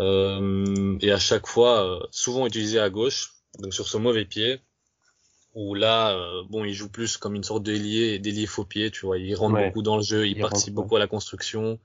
Euh, 0.00 0.98
et 1.00 1.12
à 1.12 1.18
chaque 1.18 1.46
fois, 1.46 1.84
euh, 1.84 2.06
souvent 2.10 2.46
utilisé 2.46 2.78
à 2.78 2.90
gauche, 2.90 3.31
donc 3.58 3.74
sur 3.74 3.88
son 3.88 4.00
mauvais 4.00 4.24
pied, 4.24 4.60
où 5.54 5.74
là, 5.74 6.16
euh, 6.16 6.42
bon, 6.48 6.64
il 6.64 6.74
joue 6.74 6.88
plus 6.88 7.16
comme 7.16 7.34
une 7.34 7.44
sorte 7.44 7.62
d'ailier, 7.62 8.18
d'ailier 8.18 8.46
faux 8.46 8.64
pied, 8.64 8.90
tu 8.90 9.06
vois, 9.06 9.18
il 9.18 9.34
rentre 9.34 9.62
beaucoup 9.62 9.82
dans 9.82 9.96
le 9.96 10.02
jeu, 10.02 10.26
il, 10.26 10.38
participe 10.38 10.74
beaucoup 10.74 10.96
à 10.96 10.98
la 10.98 11.06
construction, 11.06 11.78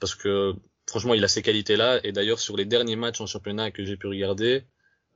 parce 0.00 0.14
que 0.14 0.54
franchement, 0.86 1.14
il 1.14 1.24
a 1.24 1.28
ces 1.28 1.42
qualités-là. 1.42 2.00
Et 2.04 2.12
d'ailleurs, 2.12 2.40
sur 2.40 2.56
les 2.56 2.64
derniers 2.64 2.96
matchs 2.96 3.20
en 3.20 3.26
championnat 3.26 3.70
que 3.70 3.84
j'ai 3.84 3.96
pu 3.96 4.06
regarder, 4.08 4.64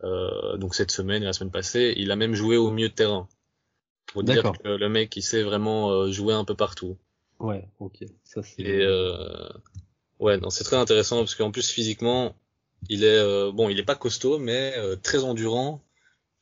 euh, 0.05 0.56
donc 0.56 0.75
cette 0.75 0.93
semaine 0.93 1.23
et 1.23 1.27
la 1.27 1.33
semaine 1.33 1.50
passée, 1.50 1.95
il 1.97 2.11
a 2.11 2.17
même 2.17 2.35
joué 2.35 2.56
au 2.56 2.71
milieu 2.71 2.89
de 2.89 2.95
terrain. 2.95 3.29
Pour 4.06 4.23
dire 4.23 4.53
que 4.65 4.69
le 4.69 4.89
mec, 4.89 5.15
il 5.17 5.23
sait 5.23 5.43
vraiment 5.43 5.91
euh, 5.91 6.11
jouer 6.11 6.33
un 6.33 6.45
peu 6.45 6.55
partout. 6.55 6.97
Ouais, 7.39 7.69
ok. 7.79 8.05
Ça, 8.25 8.43
c'est... 8.43 8.62
Et 8.62 8.81
euh, 8.83 9.49
ouais, 10.19 10.39
non, 10.39 10.50
c'est 10.50 10.65
très 10.65 10.77
intéressant 10.77 11.19
parce 11.19 11.35
qu'en 11.35 11.50
plus 11.50 11.71
physiquement, 11.71 12.35
il 12.89 13.05
est 13.05 13.19
euh, 13.19 13.53
bon, 13.53 13.69
il 13.69 13.79
est 13.79 13.85
pas 13.85 13.95
costaud, 13.95 14.39
mais 14.39 14.75
euh, 14.77 14.97
très 14.97 15.25
endurant. 15.25 15.83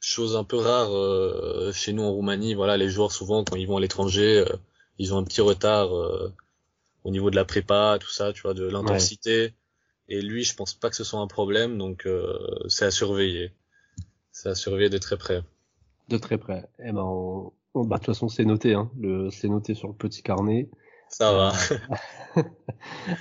Chose 0.01 0.37
un 0.37 0.45
peu 0.45 0.57
rare 0.57 1.73
chez 1.73 1.93
nous 1.93 2.03
en 2.03 2.13
Roumanie. 2.13 2.55
Voilà, 2.55 2.77
les 2.77 2.89
joueurs 2.89 3.13
souvent 3.13 3.45
quand 3.45 3.57
ils 3.57 3.67
vont 3.67 3.79
à 3.79 3.81
l'étranger, 3.81 4.45
ils 4.99 5.15
ont 5.15 5.19
un 5.19 5.25
petit 5.25 5.41
retard 5.41 5.91
au 7.07 7.11
niveau 7.11 7.31
de 7.31 7.37
la 7.37 7.45
prépa, 7.45 7.99
tout 8.01 8.11
ça, 8.11 8.33
tu 8.33 8.43
vois, 8.43 8.53
de 8.53 8.67
l'intensité. 8.67 9.55
Et 10.09 10.21
lui, 10.21 10.43
je 10.45 10.55
pense 10.55 10.75
pas 10.75 10.91
que 10.91 10.97
ce 10.97 11.05
soit 11.05 11.21
un 11.21 11.27
problème, 11.27 11.79
donc 11.79 12.07
euh, 12.07 12.37
c'est 12.69 12.85
à 12.85 12.91
surveiller. 12.91 13.53
C'est 14.33 14.49
à 14.49 14.55
surveiller 14.55 14.91
de 14.91 14.99
très 14.99 15.17
près. 15.17 15.43
De 16.09 16.19
très 16.19 16.39
près. 16.39 16.69
Eh 16.81 16.93
ben, 16.93 17.03
on... 17.03 17.53
bah, 17.75 17.97
de 17.97 18.01
toute 18.01 18.07
façon, 18.07 18.29
c'est 18.29 18.45
noté, 18.45 18.75
hein. 18.75 18.91
Le... 18.99 19.31
c'est 19.31 19.49
noté 19.49 19.75
sur 19.75 19.89
le 19.89 19.95
petit 19.95 20.23
carnet. 20.23 20.69
Ça 21.09 21.33
va. 21.33 21.53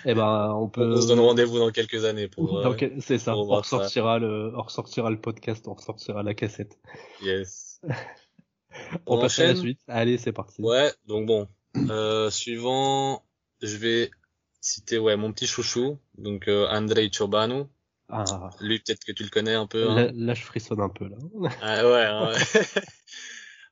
Eh 0.06 0.14
ben, 0.14 0.54
on 0.54 0.68
peut. 0.68 0.94
On 0.98 1.02
se 1.02 1.08
donne 1.08 1.22
rendez-vous 1.22 1.58
dans 1.58 1.72
quelques 1.72 2.04
années 2.06 2.28
pour. 2.28 2.58
Euh, 2.60 2.76
c'est 3.00 3.18
ça. 3.18 3.36
On 3.36 3.46
ressortira 3.46 4.20
le, 4.20 4.52
on 4.56 4.62
ressortira 4.62 5.10
le 5.10 5.20
podcast, 5.20 5.68
on 5.68 5.74
ressortira 5.74 6.22
la 6.24 6.34
cassette. 6.34 6.78
Yes. 7.22 7.80
on, 9.06 9.20
passe 9.20 9.40
à 9.40 9.48
la 9.48 9.56
suite. 9.56 9.80
Allez, 9.88 10.18
c'est 10.18 10.34
parti. 10.34 10.62
Ouais. 10.62 10.92
Donc 11.08 11.26
bon, 11.26 11.48
euh, 11.90 12.30
suivant, 12.30 13.24
je 13.62 13.78
vais 13.78 14.12
citer 14.60 14.98
ouais 14.98 15.16
mon 15.16 15.32
petit 15.32 15.48
chouchou, 15.48 16.00
donc 16.18 16.48
euh, 16.48 16.68
Andrei 16.70 17.10
Chobanu. 17.12 17.64
Ah. 18.10 18.26
Lui 18.60 18.80
peut-être 18.80 19.04
que 19.04 19.12
tu 19.12 19.24
le 19.24 19.30
connais 19.30 19.56
un 19.56 19.66
peu. 19.66 19.90
Hein. 19.90 20.12
Là, 20.14 20.34
je 20.34 20.44
frissonne 20.44 20.82
un 20.82 20.90
peu 20.90 21.08
là. 21.08 21.18
ah 21.62 21.84
ouais. 21.84 22.34
ouais. 22.34 22.64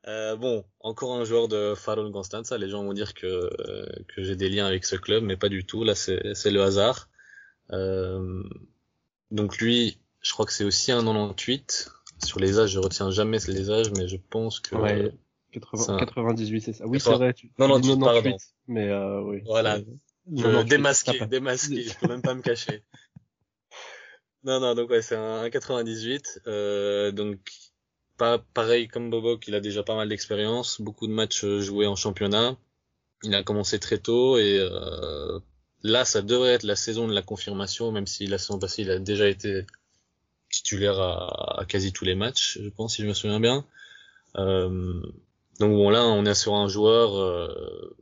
euh, 0.08 0.36
bon, 0.36 0.66
encore 0.80 1.16
un 1.16 1.24
joueur 1.24 1.48
de 1.48 1.74
Farol 1.76 2.12
Constanza. 2.12 2.58
Les 2.58 2.70
gens 2.70 2.84
vont 2.84 2.94
dire 2.94 3.14
que 3.14 3.50
que 4.08 4.24
j'ai 4.24 4.36
des 4.36 4.50
liens 4.50 4.66
avec 4.66 4.86
ce 4.86 4.96
club, 4.96 5.24
mais 5.24 5.38
pas 5.38 5.50
du 5.50 5.66
tout. 5.66 5.84
Là, 5.84 5.96
c'est 5.96 6.34
c'est 6.34 6.52
le 6.52 6.62
hasard. 6.62 7.10
Euh, 7.72 8.44
donc 9.32 9.58
lui, 9.58 9.98
je 10.22 10.32
crois 10.34 10.46
que 10.46 10.54
c'est 10.54 10.64
aussi 10.64 10.92
un 10.92 11.04
98. 11.04 11.92
Sur 12.24 12.40
les 12.40 12.60
âges, 12.60 12.72
je 12.72 12.80
retiens 12.80 13.12
jamais 13.12 13.38
les 13.48 13.70
âges, 13.70 13.92
mais 13.98 14.08
je 14.08 14.18
pense 14.18 14.60
que 14.60 14.76
ouais. 14.76 15.12
98, 15.60 16.62
c'est 16.62 16.74
ça. 16.74 16.88
Oui, 16.88 17.00
c'est 17.00 17.12
vrai. 17.12 17.34
Tu, 17.34 17.52
non, 17.60 17.68
non, 17.68 17.80
tu, 17.80 17.90
98, 17.90 18.00
pardon. 18.00 18.38
Mais 18.68 18.90
euh, 18.90 19.22
oui. 19.22 19.42
Voilà. 19.46 19.80
Je 20.32 20.64
démasqué, 20.64 21.26
démasqué. 21.28 21.84
je 21.84 22.00
peux 22.00 22.08
même 22.08 22.22
pas 22.22 22.34
me 22.34 22.42
cacher. 22.42 22.84
Non, 24.44 24.60
non, 24.60 24.74
donc 24.74 24.90
ouais, 24.90 25.02
c'est 25.02 25.16
un, 25.16 25.50
98. 25.50 26.42
Euh, 26.48 27.12
donc 27.12 27.40
pas 28.18 28.40
pareil 28.40 28.88
comme 28.88 29.10
Bobo, 29.10 29.40
il 29.48 29.56
a 29.56 29.60
déjà 29.60 29.84
pas 29.84 29.96
mal 29.96 30.10
d'expérience, 30.10 30.82
beaucoup 30.82 31.08
de 31.08 31.14
matchs 31.14 31.44
euh, 31.44 31.62
joués 31.62 31.88
en 31.88 31.96
championnat. 31.96 32.58
Il 33.24 33.34
a 33.36 33.44
commencé 33.44 33.80
très 33.80 33.98
tôt 33.98 34.38
et 34.38 34.60
euh, 34.60 35.40
là, 35.82 36.06
ça 36.06 36.22
devrait 36.22 36.54
être 36.54 36.64
la 36.64 36.76
saison 36.76 37.08
de 37.08 37.14
la 37.14 37.22
confirmation, 37.22 37.92
même 37.92 38.08
si 38.08 38.28
la 38.28 38.38
saison 38.38 38.60
passée, 38.60 38.84
il 38.84 38.92
a 38.92 39.00
déjà 39.00 39.28
été 39.30 39.66
titulaire 40.50 41.00
à, 41.00 41.66
quasi 41.68 41.94
tous 41.94 42.06
les 42.06 42.16
matchs, 42.16 42.60
je 42.62 42.70
pense, 42.70 42.96
si 42.96 43.02
je 43.02 43.08
me 43.08 43.14
souviens 43.14 43.40
bien. 43.40 43.66
Euh, 44.38 45.02
donc 45.60 45.72
bon 45.74 45.90
là 45.92 46.04
on 46.06 46.26
est 46.26 46.34
sur 46.34 46.56
un 46.56 46.68
joueur, 46.68 47.16
euh... 47.16 47.96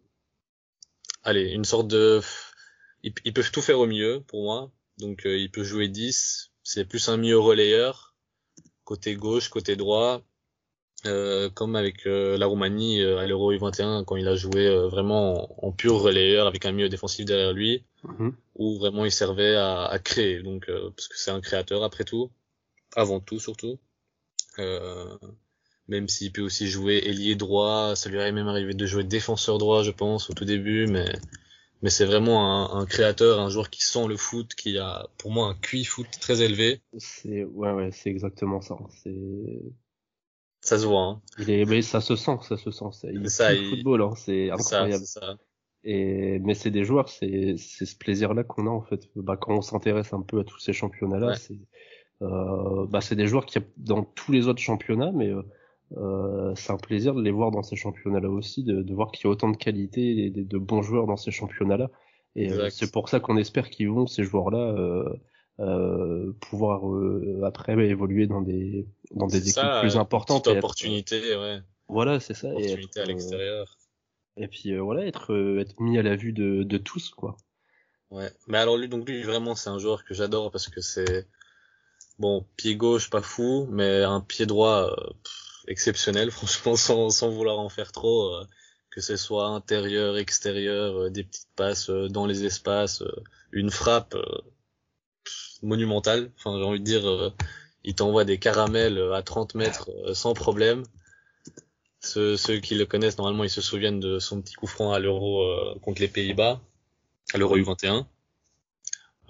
allez 1.23 1.51
une 1.51 1.65
sorte 1.65 1.89
de, 1.89 2.21
ils, 3.03 3.33
peuvent 3.33 3.51
tout 3.51 3.61
faire 3.61 3.79
au 3.79 3.87
mieux 3.87 4.21
pour 4.27 4.43
moi. 4.43 4.71
Donc 4.97 5.23
il 5.25 5.51
peut 5.51 5.63
jouer 5.63 5.87
10, 5.87 6.51
c'est 6.63 6.85
plus 6.85 7.09
un 7.09 7.17
mieux 7.17 7.37
relayeur, 7.37 8.10
côté 8.83 9.15
gauche, 9.15 9.49
côté 9.49 9.75
droit, 9.75 10.21
euh, 11.05 11.49
comme 11.49 11.75
avec 11.75 12.05
euh, 12.05 12.37
la 12.37 12.45
Roumanie 12.45 13.01
à 13.03 13.25
l'Euro 13.25 13.53
U21 13.53 14.05
quand 14.05 14.15
il 14.15 14.27
a 14.27 14.35
joué 14.35 14.69
vraiment 14.87 15.65
en, 15.65 15.71
pur 15.71 16.01
relayeur 16.01 16.47
avec 16.47 16.65
un 16.65 16.71
milieu 16.71 16.89
défensif 16.89 17.25
derrière 17.25 17.53
lui, 17.53 17.83
mm-hmm. 18.03 18.33
où 18.55 18.77
vraiment 18.77 19.05
il 19.05 19.11
servait 19.11 19.55
à, 19.55 19.85
à 19.85 19.99
créer, 19.99 20.41
donc 20.43 20.67
parce 20.67 21.07
que 21.07 21.17
c'est 21.17 21.31
un 21.31 21.41
créateur 21.41 21.83
après 21.83 22.03
tout, 22.03 22.29
avant 22.95 23.19
tout 23.19 23.39
surtout. 23.39 23.79
Euh, 24.59 25.17
même 25.87 26.07
s'il 26.07 26.31
peut 26.31 26.41
aussi 26.41 26.67
jouer 26.67 27.01
ailier 27.05 27.35
droit. 27.35 27.95
Ça 27.95 28.09
lui 28.09 28.17
est 28.17 28.31
même 28.31 28.47
arrivé 28.47 28.73
de 28.73 28.85
jouer 28.85 29.03
défenseur 29.03 29.57
droit, 29.57 29.83
je 29.83 29.91
pense, 29.91 30.29
au 30.29 30.33
tout 30.33 30.45
début, 30.45 30.87
mais 30.87 31.11
mais 31.81 31.89
c'est 31.89 32.05
vraiment 32.05 32.73
un, 32.73 32.81
un, 32.81 32.85
créateur, 32.85 33.39
un 33.39 33.49
joueur 33.49 33.69
qui 33.69 33.83
sent 33.83 34.07
le 34.07 34.17
foot, 34.17 34.53
qui 34.55 34.77
a 34.77 35.07
pour 35.17 35.31
moi 35.31 35.47
un 35.47 35.55
QI 35.55 35.83
foot 35.83 36.07
très 36.19 36.41
élevé. 36.41 36.81
C'est 36.97 37.43
ouais 37.43 37.71
ouais, 37.71 37.91
c'est 37.91 38.09
exactement 38.09 38.61
ça. 38.61 38.77
C'est 39.03 39.61
ça 40.61 40.77
se 40.77 40.85
voit. 40.85 41.01
Hein. 41.01 41.21
Il 41.39 41.49
est 41.49 41.65
mais 41.65 41.81
ça 41.81 42.01
se 42.01 42.15
sent, 42.15 42.37
ça 42.43 42.57
se 42.57 42.69
sent. 42.71 42.85
Ça, 42.91 43.09
il 43.11 43.25
est 43.25 43.29
ça, 43.29 43.53
il... 43.53 43.69
football, 43.69 44.01
hein. 44.03 44.13
c'est 44.15 44.51
incroyable. 44.51 45.05
Ça, 45.05 45.21
ça. 45.21 45.37
Et 45.83 46.37
mais 46.39 46.53
c'est 46.53 46.69
des 46.69 46.83
joueurs, 46.83 47.09
c'est 47.09 47.55
c'est 47.57 47.87
ce 47.87 47.97
plaisir-là 47.97 48.43
qu'on 48.43 48.67
a 48.67 48.69
en 48.69 48.83
fait. 48.83 49.09
Bah, 49.15 49.37
quand 49.37 49.57
on 49.57 49.61
s'intéresse 49.61 50.13
un 50.13 50.21
peu 50.21 50.39
à 50.39 50.43
tous 50.43 50.59
ces 50.59 50.73
championnats-là, 50.73 51.35
c'est 51.35 51.57
euh, 52.21 52.85
bah, 52.87 53.01
c'est 53.01 53.15
des 53.15 53.25
joueurs 53.25 53.47
qui 53.47 53.57
dans 53.77 54.03
tous 54.03 54.31
les 54.31 54.47
autres 54.47 54.61
championnats, 54.61 55.11
mais 55.11 55.29
euh, 55.29 55.41
euh, 55.97 56.53
c'est 56.55 56.71
un 56.71 56.77
plaisir 56.77 57.13
de 57.13 57.21
les 57.21 57.31
voir 57.31 57.51
dans 57.51 57.63
ces 57.63 57.75
championnats-là 57.75 58.29
aussi, 58.29 58.63
de, 58.63 58.81
de 58.81 58.93
voir 58.93 59.11
qu'il 59.11 59.25
y 59.25 59.27
a 59.27 59.31
autant 59.31 59.49
de 59.49 59.57
qualité 59.57 60.25
et 60.25 60.29
de, 60.29 60.43
de 60.43 60.57
bons 60.57 60.81
joueurs 60.81 61.07
dans 61.07 61.17
ces 61.17 61.31
championnats-là. 61.31 61.89
Et 62.35 62.51
euh, 62.53 62.69
c'est 62.69 62.91
pour 62.91 63.09
ça 63.09 63.19
qu'on 63.19 63.35
espère 63.35 63.69
qu'ils 63.69 63.89
vont 63.89 64.07
ces 64.07 64.23
joueurs-là 64.23 64.73
euh, 64.77 65.09
euh, 65.59 66.31
pouvoir 66.39 66.81
après 67.43 67.73
évoluer 67.89 68.25
dans 68.25 68.41
des 68.41 68.87
dans 69.11 69.27
des 69.27 69.49
équipes 69.49 69.81
plus 69.81 69.97
importantes. 69.97 70.45
Petite 70.45 70.57
opportunité, 70.57 71.35
ouais. 71.35 71.59
Voilà, 71.89 72.21
c'est 72.21 72.33
ça. 72.33 72.47
Opportunité 72.47 72.99
et 72.99 73.03
à 73.03 73.05
l'extérieur. 73.05 73.77
Et 74.37 74.47
puis 74.47 74.77
voilà, 74.77 75.05
être 75.05 75.59
être 75.59 75.77
mis 75.81 75.97
à 75.97 76.03
la 76.03 76.15
vue 76.15 76.31
de, 76.31 76.63
de 76.63 76.77
tous, 76.77 77.09
quoi. 77.09 77.35
Ouais. 78.11 78.29
Mais 78.47 78.59
alors 78.59 78.77
lui, 78.77 78.87
donc 78.87 79.09
lui 79.09 79.23
vraiment, 79.23 79.55
c'est 79.55 79.69
un 79.69 79.77
joueur 79.77 80.05
que 80.05 80.13
j'adore 80.13 80.51
parce 80.51 80.69
que 80.69 80.79
c'est 80.79 81.27
bon 82.17 82.45
pied 82.55 82.77
gauche 82.77 83.09
pas 83.09 83.21
fou, 83.21 83.67
mais 83.69 84.03
un 84.03 84.21
pied 84.21 84.45
droit 84.45 84.89
exceptionnel, 85.67 86.31
franchement, 86.31 86.75
sans, 86.75 87.09
sans 87.09 87.29
vouloir 87.29 87.59
en 87.59 87.69
faire 87.69 87.91
trop, 87.91 88.35
euh, 88.35 88.45
que 88.89 89.01
ce 89.01 89.15
soit 89.15 89.47
intérieur, 89.47 90.17
extérieur, 90.17 90.95
euh, 91.03 91.09
des 91.09 91.23
petites 91.23 91.49
passes 91.55 91.89
euh, 91.89 92.07
dans 92.07 92.25
les 92.25 92.45
espaces, 92.45 93.03
une 93.51 93.71
frappe 93.71 94.15
monumentale. 95.61 96.31
Enfin, 96.37 96.57
j'ai 96.57 96.63
envie 96.63 96.79
de 96.79 96.85
dire, 96.85 97.33
il 97.83 97.95
t'envoie 97.95 98.25
des 98.25 98.37
caramels 98.37 99.11
à 99.13 99.21
30 99.21 99.55
mètres 99.55 99.89
sans 100.13 100.33
problème. 100.33 100.83
Ceux, 101.99 102.35
ceux, 102.35 102.59
qui 102.59 102.75
le 102.75 102.85
connaissent, 102.85 103.17
normalement, 103.17 103.43
ils 103.43 103.49
se 103.49 103.61
souviennent 103.61 103.99
de 103.99 104.17
son 104.19 104.41
petit 104.41 104.55
coup 104.55 104.65
franc 104.67 104.91
à 104.91 104.99
l'Euro 104.99 105.45
contre 105.81 106.01
les 106.01 106.07
Pays-Bas, 106.07 106.59
à 107.33 107.37
l'Euro 107.37 107.57
U21. 107.57 108.05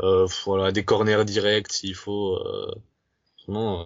Euh, 0.01 0.27
voilà, 0.45 0.71
des 0.71 0.85
corners 0.85 1.25
directs, 1.25 1.71
s'il 1.73 1.95
faut. 1.95 2.39
vraiment, 3.45 3.85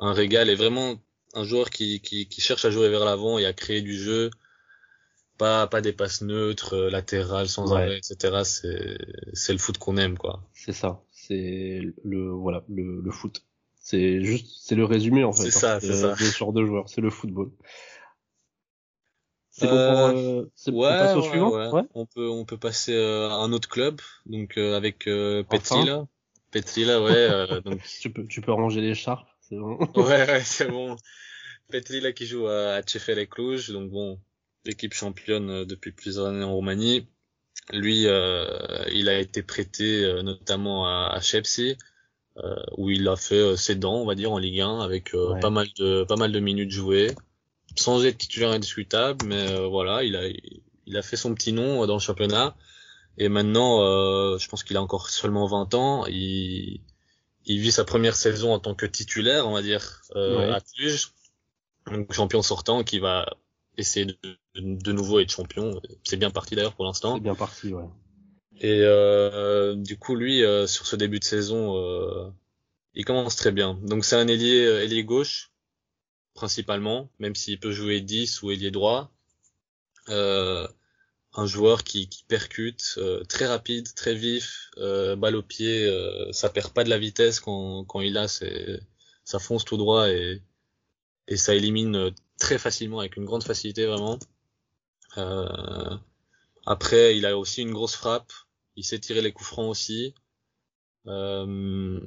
un 0.00 0.12
régal. 0.12 0.48
Et 0.48 0.54
vraiment, 0.56 0.96
un 1.34 1.44
joueur 1.44 1.70
qui, 1.70 2.00
qui, 2.00 2.26
qui, 2.28 2.40
cherche 2.40 2.64
à 2.64 2.70
jouer 2.70 2.88
vers 2.88 3.04
l'avant 3.04 3.38
et 3.38 3.46
à 3.46 3.52
créer 3.52 3.82
du 3.82 3.96
jeu, 3.96 4.30
pas, 5.38 5.66
pas 5.66 5.80
des 5.80 5.92
passes 5.92 6.22
neutres, 6.22 6.74
euh, 6.74 6.90
latérales, 6.90 7.48
sans 7.48 7.72
arrêt, 7.72 7.98
etc. 7.98 8.42
C'est, 8.44 8.98
c'est 9.32 9.52
le 9.52 9.58
foot 9.58 9.78
qu'on 9.78 9.96
aime, 9.96 10.18
quoi. 10.18 10.42
C'est 10.52 10.72
ça. 10.72 11.02
C'est 11.12 11.80
le, 12.04 12.30
voilà, 12.30 12.64
le, 12.68 13.00
le 13.00 13.10
foot. 13.10 13.44
C'est 13.80 14.22
juste, 14.22 14.46
c'est 14.60 14.74
le 14.74 14.84
résumé, 14.84 15.24
en 15.24 15.32
fait. 15.32 15.44
C'est 15.44 15.50
ça, 15.50 15.80
c'est 15.80 15.94
ça. 15.94 16.14
Le 16.18 16.26
genre 16.26 16.52
de 16.52 16.64
joueur, 16.64 16.88
c'est 16.88 17.00
le 17.00 17.10
football. 17.10 17.50
C'est 19.50 19.66
bon 19.66 19.72
pour, 19.72 19.78
euh, 19.78 20.46
euh 20.68 20.72
ouais, 20.72 20.88
on 20.88 20.98
passe 20.98 21.16
au 21.16 21.22
suivant? 21.22 21.72
ouais. 21.72 21.82
On 21.94 22.06
peut, 22.06 22.28
on 22.28 22.44
peut 22.44 22.56
passer 22.56 22.94
euh, 22.94 23.28
à 23.28 23.34
un 23.34 23.52
autre 23.52 23.68
club, 23.68 24.00
donc 24.26 24.56
avec 24.56 25.06
euh, 25.06 25.42
Petri 25.42 25.84
là. 25.84 26.06
Petri 26.50 26.84
là, 26.84 27.02
ouais. 27.02 27.60
donc... 27.64 27.80
tu 28.00 28.10
peux, 28.10 28.26
tu 28.26 28.40
peux 28.40 28.52
ranger 28.52 28.94
c'est 28.94 29.56
bon. 29.56 29.78
ouais, 29.96 30.04
ouais 30.04 30.40
c'est 30.44 30.68
bon. 30.68 30.96
Petri 31.70 32.00
là 32.00 32.12
qui 32.12 32.26
joue 32.26 32.46
à, 32.46 32.80
et 32.80 33.26
Cluj, 33.26 33.70
donc 33.70 33.90
bon, 33.90 34.18
l'équipe 34.64 34.94
championne 34.94 35.50
euh, 35.50 35.64
depuis 35.64 35.92
plusieurs 35.92 36.26
années 36.26 36.44
en 36.44 36.54
Roumanie. 36.54 37.06
Lui, 37.72 38.06
euh, 38.06 38.84
il 38.92 39.08
a 39.08 39.18
été 39.18 39.42
prêté 39.42 40.04
euh, 40.04 40.22
notamment 40.22 40.86
à, 40.86 41.10
à 41.12 41.20
Chelsea, 41.20 41.76
euh, 42.38 42.56
où 42.76 42.90
il 42.90 43.06
a 43.08 43.16
fait 43.16 43.56
ses 43.56 43.74
dents, 43.74 43.96
on 43.96 44.06
va 44.06 44.14
dire, 44.14 44.32
en 44.32 44.38
Ligue 44.38 44.60
1, 44.60 44.80
avec 44.80 45.12
pas 45.40 45.50
mal 45.50 45.68
de 45.78 46.04
pas 46.04 46.16
mal 46.16 46.32
de 46.32 46.40
minutes 46.40 46.70
jouées, 46.70 47.14
sans 47.76 48.04
être 48.04 48.18
titulaire 48.18 48.50
indiscutable, 48.50 49.24
mais 49.26 49.68
voilà, 49.68 50.02
il 50.02 50.16
a 50.16 50.28
il 50.86 50.96
a 50.96 51.02
fait 51.02 51.16
son 51.16 51.34
petit 51.34 51.52
nom 51.52 51.86
dans 51.86 51.94
le 51.94 52.00
championnat. 52.00 52.56
Et 53.18 53.28
maintenant, 53.28 53.78
je 54.38 54.48
pense 54.48 54.64
qu'il 54.64 54.76
a 54.76 54.82
encore 54.82 55.10
seulement 55.10 55.46
20 55.46 55.74
ans. 55.74 56.06
Il, 56.06 56.80
il 57.46 57.58
vit 57.58 57.72
sa 57.72 57.84
première 57.84 58.16
saison 58.16 58.52
en 58.52 58.58
tant 58.58 58.74
que 58.74 58.86
titulaire, 58.86 59.46
on 59.48 59.52
va 59.52 59.62
dire, 59.62 60.02
euh, 60.16 60.52
à 60.52 60.60
Cluj. 60.60 61.12
Donc 61.90 62.12
champion 62.12 62.42
sortant 62.42 62.84
qui 62.84 62.98
va 62.98 63.26
essayer 63.76 64.06
de, 64.06 64.16
de 64.56 64.92
nouveau 64.92 65.20
être 65.20 65.30
champion. 65.30 65.80
C'est 66.04 66.16
bien 66.16 66.30
parti 66.30 66.54
d'ailleurs 66.54 66.74
pour 66.74 66.84
l'instant. 66.84 67.14
C'est 67.14 67.22
bien 67.22 67.34
parti, 67.34 67.72
ouais. 67.72 67.84
Et 68.60 68.82
euh, 68.82 69.74
du 69.74 69.98
coup, 69.98 70.14
lui, 70.14 70.44
euh, 70.44 70.66
sur 70.66 70.86
ce 70.86 70.96
début 70.96 71.18
de 71.18 71.24
saison, 71.24 71.76
euh, 71.76 72.30
il 72.94 73.04
commence 73.04 73.36
très 73.36 73.52
bien. 73.52 73.78
Donc 73.82 74.04
c'est 74.04 74.16
un 74.16 74.28
ailier, 74.28 74.64
ailier 74.82 75.02
gauche, 75.02 75.50
principalement, 76.34 77.10
même 77.18 77.34
s'il 77.34 77.58
peut 77.58 77.72
jouer 77.72 78.00
10 78.00 78.42
ou 78.42 78.50
ailier 78.50 78.70
droit. 78.70 79.10
Euh, 80.08 80.66
un 81.34 81.46
joueur 81.46 81.84
qui, 81.84 82.08
qui 82.08 82.24
percute, 82.24 82.94
euh, 82.98 83.22
très 83.24 83.46
rapide, 83.46 83.94
très 83.94 84.14
vif, 84.14 84.70
euh, 84.78 85.14
balle 85.16 85.36
au 85.36 85.42
pied, 85.42 85.86
euh, 85.86 86.32
ça 86.32 86.48
perd 86.48 86.72
pas 86.72 86.84
de 86.84 86.90
la 86.90 86.98
vitesse 86.98 87.40
quand, 87.40 87.84
quand 87.84 88.00
il 88.00 88.18
a, 88.18 88.26
c'est, 88.26 88.80
ça 89.24 89.38
fonce 89.38 89.64
tout 89.64 89.76
droit 89.76 90.08
et, 90.10 90.42
et 91.30 91.36
ça 91.36 91.54
élimine 91.54 91.96
euh, 91.96 92.10
très 92.38 92.58
facilement, 92.58 93.00
avec 93.00 93.16
une 93.16 93.24
grande 93.24 93.44
facilité 93.44 93.86
vraiment. 93.86 94.18
Euh, 95.16 95.96
après, 96.66 97.16
il 97.16 97.24
a 97.24 97.38
aussi 97.38 97.62
une 97.62 97.72
grosse 97.72 97.94
frappe, 97.94 98.32
il 98.76 98.84
sait 98.84 98.98
tirer 98.98 99.22
les 99.22 99.32
coups 99.32 99.48
francs 99.48 99.70
aussi. 99.70 100.14
Euh, 101.06 101.98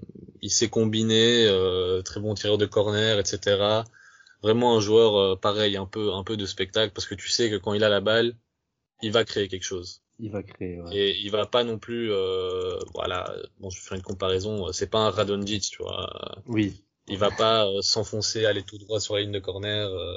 il 0.42 0.52
sait 0.52 0.70
combiner, 0.70 1.48
très 2.06 2.20
bon 2.20 2.36
tireur 2.36 2.60
de 2.60 2.68
corner, 2.68 3.18
etc. 3.18 3.82
Vraiment 4.44 4.78
un 4.78 4.80
joueur 4.80 5.40
pareil, 5.40 5.78
un 5.78 5.88
peu 5.88 6.14
un 6.14 6.24
peu 6.24 6.38
de 6.38 6.46
spectacle 6.46 6.94
parce 6.94 7.08
que 7.08 7.16
tu 7.16 7.30
sais 7.30 7.50
que 7.50 7.56
quand 7.56 7.74
il 7.74 7.84
a 7.84 7.90
la 7.90 8.02
balle, 8.02 8.36
il 9.02 9.12
va 9.12 9.26
créer 9.26 9.48
quelque 9.48 9.64
chose. 9.64 10.04
Il 10.20 10.32
va 10.32 10.44
créer. 10.44 10.80
Ouais. 10.80 10.96
Et 10.96 11.18
il 11.20 11.32
va 11.32 11.46
pas 11.46 11.64
non 11.64 11.80
plus, 11.80 12.12
euh, 12.12 12.78
voilà. 12.94 13.34
Bon, 13.60 13.70
je 13.70 13.80
vais 13.80 13.84
faire 13.84 13.98
une 13.98 14.04
comparaison. 14.04 14.72
C'est 14.72 14.90
pas 14.90 15.00
un 15.00 15.10
Radonjic, 15.10 15.64
tu 15.64 15.82
vois. 15.82 16.42
Oui. 16.46 16.84
Il 17.08 17.18
va 17.18 17.32
pas 17.32 17.68
euh, 17.68 17.82
s'enfoncer, 17.82 18.46
aller 18.46 18.64
tout 18.64 18.78
droit 18.78 19.00
sur 19.00 19.16
la 19.16 19.22
ligne 19.22 19.32
de 19.32 19.40
corner. 19.40 19.90
Euh, 19.90 20.16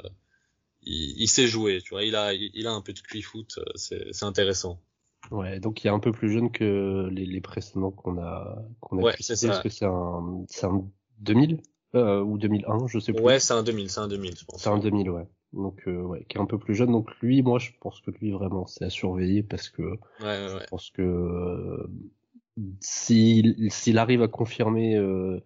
il, 0.83 1.21
il, 1.21 1.27
sait 1.27 1.47
jouer, 1.47 1.81
tu 1.81 1.91
vois. 1.91 2.03
Il 2.03 2.15
a, 2.15 2.33
il, 2.33 2.67
a 2.67 2.71
un 2.71 2.81
peu 2.81 2.93
de 2.93 2.99
cuit 2.99 3.21
foot. 3.21 3.59
Euh, 3.59 4.11
c'est 4.11 4.25
intéressant. 4.25 4.79
Ouais, 5.31 5.59
donc 5.59 5.83
il 5.83 5.87
est 5.87 5.91
un 5.91 5.99
peu 5.99 6.11
plus 6.11 6.31
jeune 6.31 6.51
que 6.51 7.09
les, 7.11 7.25
les 7.25 7.41
précédents 7.41 7.91
qu'on 7.91 8.17
a, 8.17 8.63
qu'on 8.79 8.99
a 8.99 9.01
ouais, 9.01 9.15
c'est 9.19 9.35
ça. 9.35 9.47
Parce 9.47 9.63
que 9.63 9.69
c'est 9.69 9.85
un, 9.85 10.45
c'est 10.47 10.65
un 10.65 10.85
2000 11.19 11.61
euh, 11.95 12.21
ou 12.21 12.37
2001, 12.37 12.87
je 12.87 12.99
sais 12.99 13.11
plus. 13.11 13.21
Ouais, 13.21 13.39
c'est 13.39 13.53
un 13.53 13.63
2000, 13.63 13.89
c'est 13.89 13.99
un 13.99 14.07
2000, 14.07 14.37
je 14.37 14.45
pense. 14.45 14.61
C'est 14.61 14.69
un 14.69 14.77
2000, 14.77 15.09
ouais 15.09 15.27
donc 15.53 15.87
euh, 15.87 16.01
ouais, 16.01 16.25
qui 16.27 16.37
est 16.37 16.41
un 16.41 16.45
peu 16.45 16.57
plus 16.57 16.75
jeune. 16.75 16.91
Donc 16.91 17.09
lui, 17.21 17.41
moi, 17.41 17.59
je 17.59 17.71
pense 17.79 18.01
que 18.01 18.11
lui 18.11 18.31
vraiment, 18.31 18.65
c'est 18.67 18.85
à 18.85 18.89
surveiller 18.89 19.43
parce 19.43 19.69
que 19.69 19.81
ouais, 19.81 19.97
ouais, 20.19 20.59
je 20.61 20.67
pense 20.69 20.89
que 20.91 21.01
euh, 21.01 21.89
s'il 22.79 23.71
s'il 23.71 23.97
arrive 23.97 24.21
à 24.21 24.27
confirmer 24.27 24.95
euh 24.95 25.39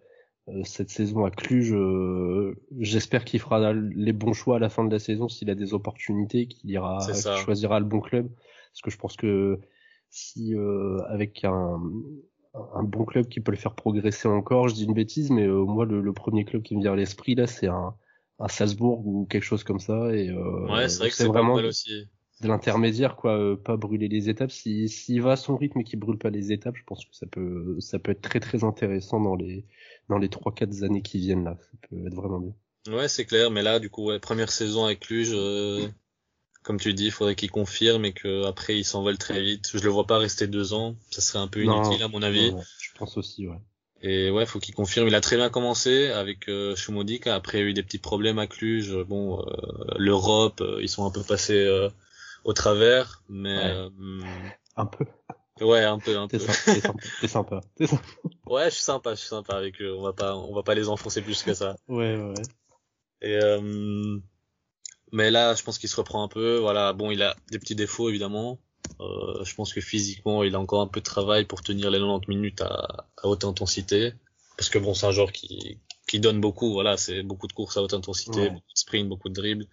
cette 0.64 0.90
saison 0.90 1.24
à 1.24 1.30
Cluj, 1.30 1.74
j'espère 2.78 3.24
qu'il 3.24 3.40
fera 3.40 3.72
les 3.72 4.12
bons 4.12 4.32
choix 4.32 4.56
à 4.56 4.58
la 4.58 4.68
fin 4.68 4.84
de 4.84 4.90
la 4.92 4.98
saison 4.98 5.28
s'il 5.28 5.50
a 5.50 5.54
des 5.54 5.72
opportunités, 5.72 6.46
qu'il 6.46 6.70
ira, 6.70 6.98
qu'il 7.06 7.36
choisira 7.44 7.78
le 7.78 7.86
bon 7.86 8.00
club. 8.00 8.28
Parce 8.72 8.82
que 8.82 8.90
je 8.90 8.98
pense 8.98 9.16
que 9.16 9.60
si 10.10 10.54
avec 11.08 11.44
un 11.44 11.80
un 12.74 12.82
bon 12.82 13.04
club 13.04 13.28
qui 13.28 13.40
peut 13.40 13.52
le 13.52 13.56
faire 13.56 13.74
progresser 13.74 14.28
encore, 14.28 14.68
je 14.68 14.74
dis 14.74 14.84
une 14.84 14.94
bêtise, 14.94 15.30
mais 15.30 15.46
moi 15.46 15.86
le, 15.86 16.00
le, 16.00 16.12
premier 16.12 16.44
club 16.44 16.62
qui 16.62 16.76
me 16.76 16.82
vient 16.82 16.92
à 16.92 16.96
l'esprit 16.96 17.34
là, 17.34 17.46
c'est 17.46 17.68
un 17.68 17.94
à 18.42 18.48
Salzbourg 18.48 19.06
ou 19.06 19.26
quelque 19.26 19.44
chose 19.44 19.64
comme 19.64 19.80
ça. 19.80 20.14
Et 20.14 20.28
euh, 20.28 20.66
ouais, 20.66 20.88
c'est 20.88 20.98
vrai 20.98 21.10
que 21.10 21.14
c'est 21.14 21.26
vraiment 21.26 21.54
aussi. 21.54 22.08
De 22.42 22.48
l'intermédiaire, 22.48 23.16
quoi, 23.16 23.38
euh, 23.38 23.56
pas 23.56 23.76
brûler 23.76 24.08
les 24.08 24.28
étapes. 24.28 24.50
S'il 24.50 24.88
si, 24.88 25.18
va 25.20 25.32
à 25.32 25.36
son 25.36 25.56
rythme 25.56 25.80
et 25.80 25.84
qu'il 25.84 25.98
brûle 25.98 26.18
pas 26.18 26.30
les 26.30 26.52
étapes, 26.52 26.76
je 26.76 26.84
pense 26.84 27.04
que 27.04 27.14
ça 27.14 27.26
peut, 27.26 27.76
ça 27.80 27.98
peut 27.98 28.12
être 28.12 28.20
très 28.20 28.40
très 28.40 28.64
intéressant 28.64 29.20
dans 29.20 29.34
les 29.34 29.64
dans 30.08 30.18
les 30.18 30.28
trois 30.28 30.52
quatre 30.52 30.82
années 30.82 31.02
qui 31.02 31.18
viennent 31.18 31.44
là. 31.44 31.56
Ça 31.60 31.88
peut 31.88 32.06
être 32.06 32.14
vraiment 32.14 32.40
bien. 32.40 32.54
Ouais, 32.94 33.08
c'est 33.08 33.24
clair. 33.24 33.50
Mais 33.50 33.62
là, 33.62 33.78
du 33.78 33.88
coup, 33.88 34.06
ouais, 34.06 34.18
première 34.18 34.50
saison 34.50 34.84
avec 34.84 35.00
Cluj. 35.00 35.30
Euh, 35.32 35.88
comme 36.62 36.78
tu 36.78 36.94
dis, 36.94 37.06
il 37.06 37.10
faudrait 37.10 37.34
qu'il 37.34 37.50
confirme 37.50 38.04
et 38.04 38.12
que 38.12 38.44
après 38.44 38.76
il 38.76 38.84
s'envole 38.84 39.18
très 39.18 39.42
vite. 39.42 39.70
Je 39.74 39.82
le 39.82 39.90
vois 39.90 40.06
pas 40.06 40.18
rester 40.18 40.46
deux 40.46 40.74
ans, 40.74 40.96
ça 41.10 41.20
serait 41.20 41.40
un 41.40 41.48
peu 41.48 41.64
inutile 41.64 42.02
à 42.02 42.08
mon 42.08 42.22
avis. 42.22 42.52
je 42.78 42.98
pense 42.98 43.16
aussi, 43.16 43.48
ouais. 43.48 43.58
Et 44.02 44.30
ouais, 44.30 44.46
faut 44.46 44.58
qu'il 44.58 44.74
confirme. 44.74 45.06
Il 45.06 45.14
a 45.14 45.20
très 45.20 45.36
bien 45.36 45.48
commencé 45.48 46.08
avec 46.08 46.48
euh, 46.48 46.74
Après, 47.26 47.58
il 47.58 47.60
y 47.60 47.64
a 47.64 47.68
eu 47.68 47.72
des 47.72 47.84
petits 47.84 47.98
problèmes 47.98 48.40
à 48.40 48.48
Cluj. 48.48 48.92
Bon, 49.04 49.40
euh, 49.40 49.94
l'Europe, 49.96 50.60
euh, 50.60 50.80
ils 50.82 50.88
sont 50.88 51.06
un 51.06 51.10
peu 51.10 51.22
passés 51.22 51.64
euh, 51.64 51.88
au 52.44 52.52
travers, 52.52 53.22
mais 53.28 53.56
ouais. 53.56 53.88
un 54.76 54.86
peu. 54.86 55.04
Ouais, 55.60 55.84
un 55.84 55.98
peu, 55.98 56.16
un 56.18 56.28
peu. 56.28 56.38
T'es 56.38 56.46
sympa, 56.46 56.90
t'es 57.20 57.28
sympa. 57.28 57.60
Ouais, 58.46 58.64
je 58.66 58.74
suis 58.74 58.82
sympa, 58.82 59.14
je 59.14 59.20
suis 59.20 59.28
sympa 59.28 59.54
avec 59.54 59.80
eux. 59.80 59.94
On 59.96 60.02
va 60.02 60.12
pas, 60.12 60.34
on 60.36 60.54
va 60.54 60.62
pas 60.62 60.74
les 60.74 60.88
enfoncer 60.88 61.22
plus 61.22 61.42
que 61.42 61.54
ça. 61.54 61.76
ouais, 61.88 62.16
ouais. 62.16 62.34
Et 63.20 63.38
mais 65.12 65.30
là, 65.30 65.54
je 65.54 65.62
pense 65.62 65.78
qu'il 65.78 65.90
se 65.90 65.96
reprend 65.96 66.24
un 66.24 66.28
peu. 66.28 66.56
Voilà, 66.56 66.94
bon, 66.94 67.10
il 67.10 67.22
a 67.22 67.36
des 67.50 67.58
petits 67.58 67.74
défauts 67.74 68.08
évidemment. 68.08 68.58
Euh, 69.00 69.44
je 69.44 69.54
pense 69.54 69.72
que 69.72 69.80
physiquement, 69.80 70.42
il 70.42 70.54
a 70.54 70.60
encore 70.60 70.80
un 70.80 70.88
peu 70.88 71.00
de 71.00 71.04
travail 71.04 71.44
pour 71.44 71.62
tenir 71.62 71.90
les 71.90 71.98
90 71.98 72.28
minutes 72.28 72.62
à, 72.62 73.06
à 73.18 73.26
haute 73.28 73.44
intensité. 73.44 74.14
Parce 74.56 74.70
que 74.70 74.78
bon, 74.78 74.94
c'est 74.94 75.06
un 75.06 75.12
joueur 75.12 75.30
qui, 75.32 75.78
qui 76.08 76.18
donne 76.18 76.40
beaucoup. 76.40 76.72
Voilà, 76.72 76.96
c'est 76.96 77.22
beaucoup 77.22 77.46
de 77.46 77.52
courses 77.52 77.76
à 77.76 77.82
haute 77.82 77.92
intensité, 77.94 78.48
beaucoup 78.48 78.72
de 78.72 78.78
sprint, 78.78 79.08
beaucoup 79.08 79.28
de 79.28 79.34
dribble. 79.34 79.66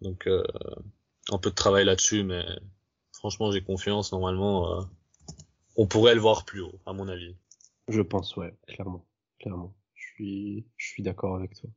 Donc, 0.00 0.26
euh, 0.26 0.42
un 1.30 1.38
peu 1.38 1.50
de 1.50 1.54
travail 1.54 1.84
là-dessus, 1.84 2.22
mais 2.24 2.44
franchement, 3.12 3.50
j'ai 3.50 3.62
confiance. 3.62 4.12
Normalement, 4.12 4.72
euh, 4.72 4.82
on 5.76 5.86
pourrait 5.86 6.14
le 6.14 6.20
voir 6.20 6.44
plus 6.44 6.60
haut, 6.60 6.78
à 6.86 6.92
mon 6.92 7.08
avis. 7.08 7.34
Je 7.88 8.00
pense, 8.00 8.36
ouais, 8.36 8.54
clairement, 8.66 9.04
clairement. 9.38 9.74
Je 9.94 10.06
suis, 10.14 10.66
je 10.76 10.86
suis 10.86 11.02
d'accord 11.02 11.36
avec 11.36 11.54
toi. 11.54 11.70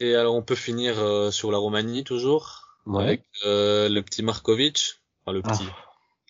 Et 0.00 0.14
alors, 0.14 0.34
on 0.34 0.42
peut 0.42 0.54
finir 0.54 0.98
euh, 0.98 1.30
sur 1.30 1.50
la 1.50 1.58
Roumanie 1.58 2.04
toujours, 2.04 2.78
avec 2.86 3.24
euh, 3.44 3.88
le 3.88 4.02
petit 4.02 4.22
Markovic? 4.22 5.00
Enfin, 5.22 5.32
le 5.32 5.42
petit. 5.42 5.64
Ah, 5.68 5.76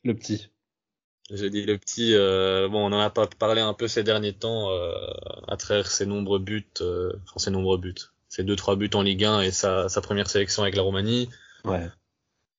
le 0.04 0.14
petit. 0.14 0.48
Je 1.30 1.44
dis 1.46 1.64
le 1.64 1.76
petit. 1.76 2.14
Euh, 2.14 2.68
bon, 2.68 2.90
on 2.90 2.96
en 2.96 3.00
a 3.00 3.10
pas 3.10 3.26
parlé 3.26 3.60
un 3.60 3.74
peu 3.74 3.86
ces 3.86 4.02
derniers 4.02 4.32
temps 4.32 4.70
à 5.46 5.56
travers 5.58 5.86
ses 5.88 6.06
nombreux 6.06 6.38
buts, 6.38 6.66
enfin 6.80 7.38
ses 7.38 7.50
nombreux 7.50 7.76
buts, 7.76 7.94
ses 8.28 8.44
deux 8.44 8.56
trois 8.56 8.76
buts 8.76 8.90
en 8.94 9.02
Ligue 9.02 9.24
1 9.24 9.42
et 9.42 9.50
sa, 9.50 9.90
sa 9.90 10.00
première 10.00 10.30
sélection 10.30 10.62
avec 10.62 10.74
la 10.74 10.82
Roumanie. 10.82 11.28
Ouais. 11.64 11.88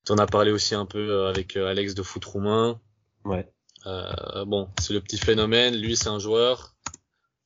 On 0.10 0.18
a 0.18 0.26
parlé 0.26 0.52
aussi 0.52 0.76
un 0.76 0.86
peu 0.86 1.28
avec 1.28 1.56
Alex 1.56 1.94
de 1.94 2.04
foot 2.04 2.26
roumain. 2.26 2.80
Ouais. 3.26 3.48
Euh, 3.86 4.46
bon, 4.46 4.70
c'est 4.80 4.94
le 4.94 5.02
petit 5.02 5.18
phénomène. 5.18 5.76
Lui, 5.76 5.96
c'est 5.96 6.10
un 6.10 6.20
joueur. 6.20 6.76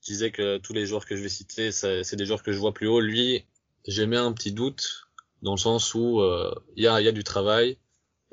Je 0.02 0.08
disais 0.08 0.32
que 0.32 0.58
tous 0.58 0.74
les 0.74 0.86
joueurs 0.86 1.06
que 1.06 1.16
je 1.16 1.22
vais 1.22 1.30
citer, 1.30 1.72
c'est 1.72 2.16
des 2.16 2.26
joueurs 2.26 2.44
que 2.44 2.52
je 2.52 2.58
vois 2.58 2.74
plus 2.74 2.88
haut. 2.88 3.00
Lui, 3.00 3.46
j'ai 3.88 4.06
mis 4.06 4.18
un 4.18 4.34
petit 4.34 4.52
doute 4.52 5.08
dans 5.42 5.54
le 5.54 5.58
sens 5.58 5.94
où 5.94 6.22
euh, 6.22 6.54
il 6.76 6.84
y, 6.84 6.88
a, 6.88 7.02
y, 7.02 7.08
a, 7.08 7.12
du 7.12 7.24
travail 7.24 7.78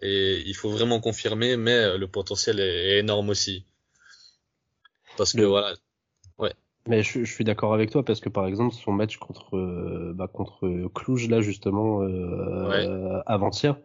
et 0.00 0.42
il 0.46 0.54
faut 0.54 0.70
vraiment 0.70 1.00
confirmer, 1.00 1.56
mais 1.56 1.98
le 1.98 2.08
potentiel 2.08 2.60
est, 2.60 2.98
énorme 2.98 3.28
aussi. 3.30 3.64
Parce 5.16 5.32
que 5.32 5.42
voilà. 5.42 5.74
Mais 6.90 7.02
je, 7.02 7.24
je 7.24 7.32
suis 7.32 7.44
d'accord 7.44 7.72
avec 7.72 7.90
toi 7.90 8.04
parce 8.04 8.20
que 8.20 8.28
par 8.28 8.46
exemple 8.46 8.74
son 8.74 8.92
match 8.92 9.16
contre 9.16 9.56
euh, 9.56 10.12
bah, 10.14 10.28
contre 10.28 10.88
Cluj 10.92 11.28
là 11.28 11.40
justement 11.40 12.02
euh, 12.02 12.68
ouais. 12.68 13.22
avant-hier, 13.26 13.76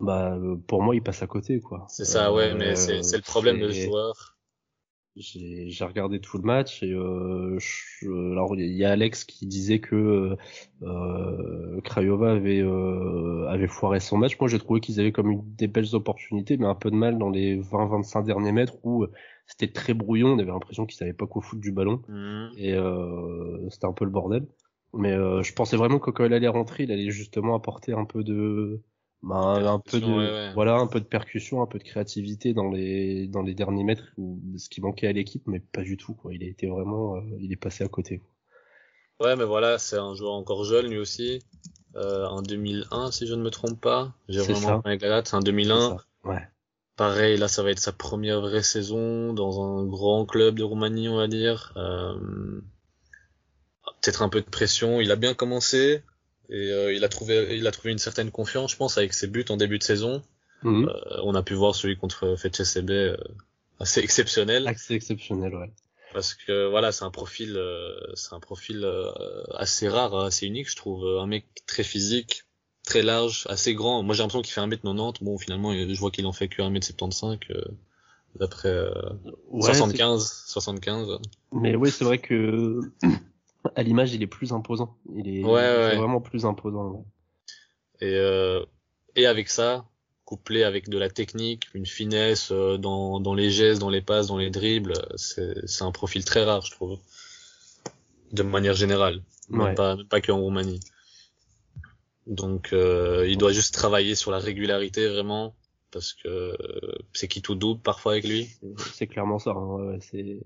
bah 0.00 0.36
pour 0.66 0.82
moi 0.82 0.94
il 0.94 1.02
passe 1.02 1.22
à 1.22 1.26
côté 1.26 1.60
quoi. 1.60 1.84
C'est 1.88 2.06
ça 2.06 2.32
ouais 2.32 2.54
mais 2.54 2.74
c'est 2.74 3.16
le 3.16 3.22
problème 3.22 3.60
de 3.60 3.70
ce 3.70 3.82
joueur. 3.82 4.35
J'ai 5.16 5.84
regardé 5.84 6.20
tout 6.20 6.36
le 6.36 6.42
match 6.42 6.82
et 6.82 6.92
euh, 6.92 7.58
je, 7.58 8.32
alors 8.32 8.54
il 8.54 8.76
y 8.76 8.84
a 8.84 8.90
Alex 8.90 9.24
qui 9.24 9.46
disait 9.46 9.78
que 9.78 10.36
euh, 10.82 11.80
Craiova 11.84 12.32
avait 12.32 12.60
euh, 12.60 13.46
avait 13.48 13.66
foiré 13.66 13.98
son 13.98 14.18
match. 14.18 14.38
Moi 14.38 14.48
j'ai 14.48 14.58
trouvé 14.58 14.80
qu'ils 14.80 15.00
avaient 15.00 15.12
comme 15.12 15.30
une, 15.30 15.42
des 15.56 15.68
belles 15.68 15.94
opportunités 15.94 16.58
mais 16.58 16.66
un 16.66 16.74
peu 16.74 16.90
de 16.90 16.96
mal 16.96 17.16
dans 17.16 17.30
les 17.30 17.58
20-25 17.58 18.26
derniers 18.26 18.52
mètres 18.52 18.76
où 18.84 19.06
c'était 19.46 19.72
très 19.72 19.94
brouillon. 19.94 20.34
On 20.34 20.38
avait 20.38 20.52
l'impression 20.52 20.84
qu'ils 20.84 20.98
savaient 20.98 21.12
pas 21.14 21.26
quoi 21.26 21.40
foutre 21.40 21.62
du 21.62 21.72
ballon 21.72 22.02
mmh. 22.08 22.46
et 22.58 22.74
euh, 22.74 23.68
c'était 23.70 23.86
un 23.86 23.92
peu 23.92 24.04
le 24.04 24.10
bordel. 24.10 24.46
Mais 24.92 25.12
euh, 25.12 25.42
je 25.42 25.52
pensais 25.52 25.76
vraiment 25.76 25.98
que 25.98 26.10
quand 26.10 26.24
il 26.24 26.32
allait 26.32 26.48
rentrer, 26.48 26.84
il 26.84 26.92
allait 26.92 27.10
justement 27.10 27.54
apporter 27.54 27.92
un 27.92 28.04
peu 28.04 28.24
de 28.24 28.82
bah, 29.22 29.36
un 29.36 29.78
peu 29.78 30.00
de 30.00 30.06
ouais, 30.06 30.16
ouais. 30.16 30.52
voilà 30.54 30.74
un 30.74 30.86
peu 30.86 31.00
de 31.00 31.04
percussion 31.04 31.62
un 31.62 31.66
peu 31.66 31.78
de 31.78 31.84
créativité 31.84 32.54
dans 32.54 32.70
les 32.70 33.26
dans 33.26 33.42
les 33.42 33.54
derniers 33.54 33.82
mètres 33.82 34.14
ce 34.56 34.68
qui 34.68 34.80
manquait 34.80 35.08
à 35.08 35.12
l'équipe 35.12 35.42
mais 35.46 35.60
pas 35.60 35.82
du 35.82 35.96
tout 35.96 36.14
quoi. 36.14 36.34
Il 36.34 36.42
a 36.44 36.46
été 36.46 36.68
vraiment 36.68 37.16
euh, 37.16 37.20
il 37.40 37.52
est 37.52 37.56
passé 37.56 37.82
à 37.82 37.88
côté 37.88 38.18
quoi. 38.18 39.26
ouais 39.26 39.36
mais 39.36 39.44
voilà 39.44 39.78
c'est 39.78 39.96
un 39.96 40.14
joueur 40.14 40.34
encore 40.34 40.64
jeune 40.64 40.88
lui 40.88 40.98
aussi. 40.98 41.40
Euh, 41.96 42.26
en 42.26 42.42
2001 42.42 43.10
si 43.10 43.26
je 43.26 43.34
ne 43.34 43.42
me 43.42 43.50
trompe 43.50 43.80
pas. 43.80 44.14
J'ai 44.28 44.42
vraiment 44.42 44.82
avec 44.84 45.00
la 45.00 45.08
date 45.08 45.28
c'est 45.28 45.36
en 45.36 45.40
2001 45.40 45.96
ouais. 46.24 46.48
Pareil 46.96 47.36
là 47.36 47.48
ça 47.48 47.62
va 47.62 47.70
être 47.70 47.80
sa 47.80 47.92
première 47.92 48.40
vraie 48.40 48.62
saison 48.62 49.32
dans 49.32 49.62
un 49.62 49.84
grand 49.86 50.26
club 50.26 50.56
de 50.58 50.62
Roumanie 50.62 51.08
on 51.08 51.16
va 51.16 51.26
dire. 51.26 51.72
Euh... 51.76 52.14
peut-être 54.02 54.22
un 54.22 54.28
peu 54.28 54.40
de 54.40 54.50
pression. 54.50 55.00
Il 55.00 55.10
a 55.10 55.16
bien 55.16 55.34
commencé 55.34 56.02
et 56.50 56.70
euh, 56.70 56.92
il 56.92 57.04
a 57.04 57.08
trouvé 57.08 57.56
il 57.56 57.66
a 57.66 57.70
trouvé 57.70 57.92
une 57.92 57.98
certaine 57.98 58.30
confiance 58.30 58.72
je 58.72 58.76
pense 58.76 58.98
avec 58.98 59.12
ses 59.14 59.26
buts 59.26 59.44
en 59.48 59.56
début 59.56 59.78
de 59.78 59.82
saison. 59.82 60.22
Mmh. 60.62 60.88
euh, 60.88 61.20
on 61.22 61.34
a 61.34 61.42
pu 61.42 61.54
voir 61.54 61.74
celui 61.74 61.96
contre 61.96 62.34
FCSB 62.36 62.90
euh, 62.90 63.16
assez 63.78 64.00
exceptionnel. 64.00 64.66
Assez 64.66 64.94
exceptionnel 64.94 65.54
ouais. 65.54 65.70
Parce 66.12 66.34
que 66.34 66.68
voilà 66.68 66.92
c'est 66.92 67.04
un 67.04 67.10
profil 67.10 67.56
euh, 67.56 67.94
c'est 68.14 68.34
un 68.34 68.40
profil 68.40 68.84
euh, 68.84 69.10
assez 69.54 69.88
rare 69.88 70.14
hein, 70.14 70.26
assez 70.26 70.46
unique 70.46 70.70
je 70.70 70.76
trouve. 70.76 71.04
Un 71.20 71.26
mec 71.26 71.46
très 71.66 71.82
physique 71.82 72.44
très 72.84 73.02
large 73.02 73.46
assez 73.48 73.74
grand. 73.74 74.02
Moi 74.02 74.14
j'ai 74.14 74.22
l'impression 74.22 74.42
qu'il 74.42 74.52
fait 74.52 74.60
1m90 74.60 75.24
bon 75.24 75.38
finalement 75.38 75.72
je 75.74 75.98
vois 75.98 76.10
qu'il 76.10 76.26
en 76.26 76.32
fait 76.32 76.48
que 76.48 76.62
1m75 76.62 77.38
d'après 78.36 78.70
ouais, 79.50 79.62
75 79.62 80.44
75 80.46 81.18
mais 81.52 81.74
oui 81.74 81.90
c'est 81.90 82.04
vrai 82.04 82.18
que 82.18 82.80
à 83.74 83.82
l'image, 83.82 84.14
il 84.14 84.22
est 84.22 84.26
plus 84.26 84.52
imposant. 84.52 84.96
Il 85.14 85.28
est, 85.28 85.42
ouais, 85.42 85.52
ouais. 85.52 85.94
est 85.94 85.96
vraiment 85.96 86.20
plus 86.20 86.44
imposant. 86.44 86.90
Ouais. 86.90 87.04
Et, 88.00 88.14
euh, 88.14 88.64
et 89.14 89.26
avec 89.26 89.48
ça, 89.48 89.86
couplé 90.24 90.64
avec 90.64 90.88
de 90.88 90.98
la 90.98 91.08
technique, 91.08 91.68
une 91.74 91.86
finesse 91.86 92.50
euh, 92.52 92.76
dans, 92.78 93.20
dans 93.20 93.34
les 93.34 93.50
gestes, 93.50 93.80
dans 93.80 93.90
les 93.90 94.02
passes, 94.02 94.26
dans 94.28 94.38
les 94.38 94.50
dribbles, 94.50 94.94
c'est 95.16 95.82
un 95.82 95.92
profil 95.92 96.24
très 96.24 96.44
rare, 96.44 96.62
je 96.62 96.72
trouve. 96.72 96.98
De 98.32 98.42
manière 98.42 98.74
générale. 98.74 99.22
Ouais. 99.50 99.64
Même 99.64 99.74
pas, 99.74 99.96
même 99.96 100.06
pas 100.06 100.20
qu'en 100.20 100.38
Roumanie. 100.38 100.80
Donc, 102.26 102.72
euh, 102.72 103.24
il 103.28 103.38
doit 103.38 103.52
juste 103.52 103.72
travailler 103.72 104.14
sur 104.14 104.30
la 104.30 104.38
régularité, 104.38 105.08
vraiment. 105.08 105.54
Parce 105.92 106.12
que 106.12 106.56
c'est 107.12 107.28
qui 107.28 107.40
tout 107.40 107.54
double 107.54 107.80
parfois 107.80 108.12
avec 108.12 108.24
lui. 108.24 108.48
C'est 108.92 109.06
clairement 109.06 109.38
ça. 109.38 109.52
Hein. 109.52 109.96
C'est 110.00 110.42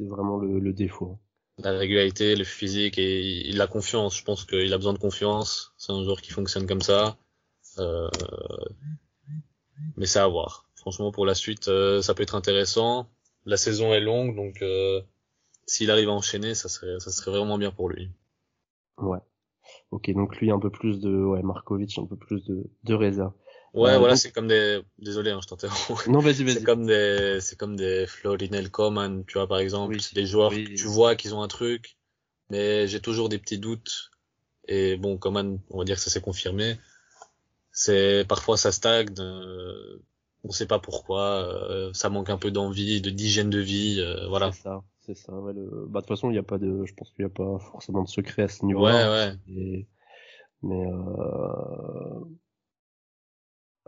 vraiment 0.00 0.36
le, 0.36 0.58
le 0.58 0.72
défaut 0.72 1.16
la 1.58 1.72
régularité, 1.72 2.34
le 2.36 2.44
physique 2.44 2.98
et 2.98 3.48
il 3.48 3.60
a 3.60 3.66
confiance. 3.66 4.18
Je 4.18 4.24
pense 4.24 4.44
qu'il 4.44 4.72
a 4.72 4.76
besoin 4.76 4.92
de 4.92 4.98
confiance. 4.98 5.72
C'est 5.76 5.92
un 5.92 6.02
joueur 6.02 6.20
qui 6.20 6.30
fonctionne 6.30 6.66
comme 6.66 6.82
ça. 6.82 7.16
Euh... 7.78 8.08
Mais 9.96 10.06
c'est 10.06 10.18
à 10.18 10.26
voir. 10.26 10.68
Franchement, 10.76 11.12
pour 11.12 11.26
la 11.26 11.34
suite, 11.34 11.68
euh, 11.68 12.02
ça 12.02 12.14
peut 12.14 12.22
être 12.22 12.34
intéressant. 12.34 13.08
La 13.46 13.56
saison 13.56 13.92
est 13.92 14.00
longue, 14.00 14.36
donc 14.36 14.62
euh, 14.62 15.00
s'il 15.66 15.90
arrive 15.90 16.08
à 16.08 16.12
enchaîner, 16.12 16.54
ça 16.54 16.68
serait, 16.68 16.98
ça 16.98 17.10
serait 17.10 17.30
vraiment 17.30 17.58
bien 17.58 17.70
pour 17.70 17.88
lui. 17.88 18.10
Ouais. 18.98 19.18
Ok, 19.90 20.10
donc 20.12 20.36
lui 20.36 20.50
un 20.50 20.58
peu 20.58 20.70
plus 20.70 21.00
de, 21.00 21.10
ouais, 21.10 21.42
Markovic 21.42 21.98
un 21.98 22.06
peu 22.06 22.16
plus 22.16 22.44
de, 22.44 22.70
de 22.84 22.94
réserve. 22.94 23.32
Ouais, 23.74 23.90
euh, 23.90 23.98
voilà, 23.98 24.14
donc... 24.14 24.18
c'est 24.18 24.32
comme 24.32 24.48
des, 24.48 24.80
désolé, 24.98 25.30
hein, 25.32 25.40
je 25.42 25.48
t'interromps. 25.48 26.06
Non, 26.06 26.20
vas-y, 26.20 26.44
vas-y. 26.44 26.54
C'est 26.54 26.64
comme 26.64 26.86
des, 26.86 27.38
c'est 27.40 27.56
comme 27.56 27.76
des 27.76 28.06
Florinel 28.06 28.70
Coman, 28.70 29.24
tu 29.26 29.34
vois, 29.34 29.48
par 29.48 29.58
exemple. 29.58 29.94
Oui, 29.94 30.08
des 30.14 30.26
joueurs, 30.26 30.50
oui. 30.52 30.74
tu 30.76 30.86
vois 30.86 31.16
qu'ils 31.16 31.34
ont 31.34 31.42
un 31.42 31.48
truc, 31.48 31.96
mais 32.50 32.86
j'ai 32.86 33.00
toujours 33.00 33.28
des 33.28 33.38
petits 33.38 33.58
doutes. 33.58 34.10
Et 34.68 34.96
bon, 34.96 35.18
Coman, 35.18 35.58
on 35.70 35.78
va 35.78 35.84
dire 35.84 35.96
que 35.96 36.02
ça 36.02 36.10
s'est 36.10 36.20
confirmé. 36.20 36.78
C'est, 37.72 38.24
parfois 38.28 38.56
ça 38.56 38.70
stagne, 38.72 39.08
euh, 39.18 39.98
on 40.44 40.50
sait 40.52 40.66
pas 40.66 40.78
pourquoi, 40.78 41.44
euh, 41.70 41.92
ça 41.92 42.08
manque 42.10 42.30
un 42.30 42.38
peu 42.38 42.50
d'envie, 42.52 43.00
de 43.00 43.10
d'hygiène 43.10 43.50
de 43.50 43.58
vie, 43.58 43.96
euh, 44.00 44.28
voilà. 44.28 44.52
C'est 44.52 44.62
ça, 44.62 44.82
c'est 45.00 45.16
ça, 45.16 45.32
ouais, 45.32 45.52
le... 45.52 45.86
bah, 45.88 46.00
de 46.00 46.06
toute 46.06 46.16
façon, 46.16 46.30
il 46.30 46.36
y 46.36 46.38
a 46.38 46.42
pas 46.44 46.58
de, 46.58 46.84
je 46.86 46.94
pense 46.94 47.10
qu'il 47.10 47.22
y 47.22 47.26
a 47.26 47.28
pas 47.30 47.58
forcément 47.58 48.02
de 48.04 48.08
secret 48.08 48.44
à 48.44 48.48
ce 48.48 48.62
Ouais, 48.62 48.68
niveau-là. 48.68 49.10
ouais. 49.10 49.36
Et... 49.48 49.86
Mais, 50.62 50.86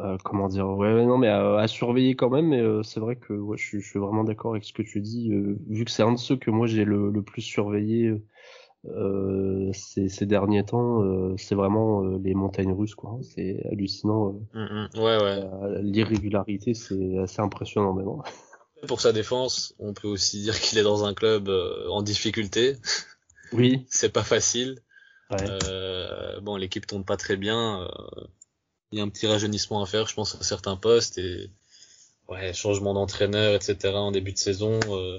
euh... 0.01 0.17
Comment 0.25 0.49
dire 0.49 0.69
ouais 0.69 1.07
non 1.07 1.19
mais 1.19 1.29
à, 1.29 1.59
à 1.59 1.69
surveiller 1.69 2.17
quand 2.17 2.31
même 2.31 2.49
mais 2.49 2.61
euh, 2.61 2.83
c'est 2.83 3.01
vrai 3.01 3.17
que 3.17 3.33
ouais, 3.33 3.57
je, 3.57 3.65
suis, 3.65 3.81
je 3.81 3.89
suis 3.89 3.99
vraiment 3.99 4.25
d'accord 4.25 4.53
avec 4.53 4.65
ce 4.65 4.73
que 4.73 4.83
tu 4.83 5.01
dis 5.01 5.33
euh, 5.33 5.59
vu 5.69 5.85
que 5.85 5.91
c'est 5.91 6.03
un 6.03 6.13
de 6.13 6.19
ceux 6.19 6.37
que 6.37 6.51
moi 6.51 6.67
j'ai 6.67 6.85
le, 6.85 7.11
le 7.11 7.23
plus 7.23 7.43
surveillé 7.43 8.15
ces, 9.73 10.09
ces 10.09 10.27
derniers 10.27 10.65
temps 10.65 11.03
c'est 11.37 11.57
vraiment 11.57 12.03
les 12.23 12.35
montagnes 12.35 12.73
russes 12.73 12.95
quoi 12.95 13.19
c'est 13.23 13.61
hallucinant 13.73 14.35
mm 14.55 14.65
-hmm. 14.65 15.01
ouais 15.05 15.19
ouais. 15.25 15.83
L'irrégularité 15.83 16.73
c'est 16.75 17.19
assez 17.19 17.41
impressionnant 17.43 17.95
maintenant 17.95 18.23
pour 18.87 19.01
sa 19.01 19.13
défense 19.13 19.75
on 19.81 19.93
peut 19.93 20.07
aussi 20.07 20.41
dire 20.43 20.61
qu'il 20.61 20.79
est 20.79 20.85
dans 20.85 21.03
un 21.05 21.15
club 21.15 21.49
en 21.91 22.03
difficulté. 22.03 22.77
Oui. 23.53 23.85
C'est 23.89 24.13
pas 24.13 24.23
facile. 24.25 24.79
Ouais. 25.31 26.41
bon 26.43 26.55
l'équipe 26.57 26.87
tourne 26.87 27.05
pas 27.05 27.17
très 27.17 27.37
bien 27.37 27.89
il 28.93 28.99
y 28.99 29.01
a 29.01 29.05
un 29.05 29.09
petit 29.09 29.27
rajeunissement 29.27 29.83
à 29.83 29.87
faire, 29.87 30.07
je 30.07 30.15
pense, 30.15 30.35
à 30.35 30.43
certains 30.43 30.77
postes 30.77 31.19
et 31.19 31.51
ouais, 32.29 32.53
changement 32.53 32.95
d'entraîneur, 32.95 33.55
etc. 33.55 33.95
en 33.95 34.13
début 34.13 34.33
de 34.33 34.39
saison. 34.39 34.79
Euh, 34.89 35.19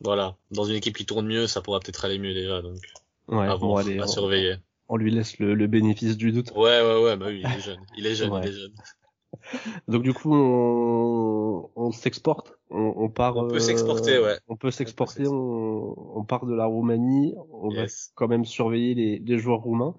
voilà, 0.00 0.36
dans 0.50 0.64
une 0.64 0.76
équipe 0.76 0.96
qui 0.96 1.06
tourne 1.06 1.26
mieux, 1.26 1.46
ça 1.46 1.60
pourra 1.60 1.80
peut-être 1.80 2.04
aller 2.04 2.18
mieux 2.18 2.32
déjà, 2.32 2.62
donc 2.62 2.78
ouais, 3.28 3.46
à, 3.46 3.56
bon, 3.56 3.76
allez, 3.76 3.98
à 3.98 4.04
on, 4.04 4.06
surveiller. 4.06 4.56
On 4.88 4.96
lui 4.96 5.10
laisse 5.10 5.38
le, 5.38 5.54
le, 5.54 5.66
bénéfice 5.66 6.16
du 6.16 6.32
doute. 6.32 6.52
Ouais, 6.52 6.80
ouais, 6.80 7.02
ouais, 7.02 7.16
bah 7.16 7.26
oui, 7.28 7.42
il 7.44 7.50
est 7.50 7.60
jeune, 7.60 7.80
il 7.96 8.06
est 8.06 8.14
jeune, 8.14 8.32
ouais. 8.32 8.40
il 8.42 8.48
est 8.48 8.52
jeune. 8.52 8.74
Donc 9.88 10.02
du 10.02 10.14
coup, 10.14 10.34
on, 10.34 11.70
on 11.76 11.92
s'exporte, 11.92 12.54
on, 12.70 12.94
on, 12.96 13.08
part. 13.10 13.36
On 13.36 13.48
peut 13.48 13.60
s'exporter, 13.60 14.18
ouais. 14.18 14.38
On 14.48 14.56
peut 14.56 14.70
s'exporter, 14.70 15.26
on, 15.26 16.18
on, 16.18 16.24
part 16.24 16.46
de 16.46 16.54
la 16.54 16.64
Roumanie, 16.64 17.34
on 17.52 17.70
yes. 17.70 18.08
va 18.08 18.12
quand 18.14 18.28
même 18.28 18.44
surveiller 18.44 18.94
les, 18.94 19.18
les 19.18 19.38
joueurs 19.38 19.60
roumains. 19.60 19.94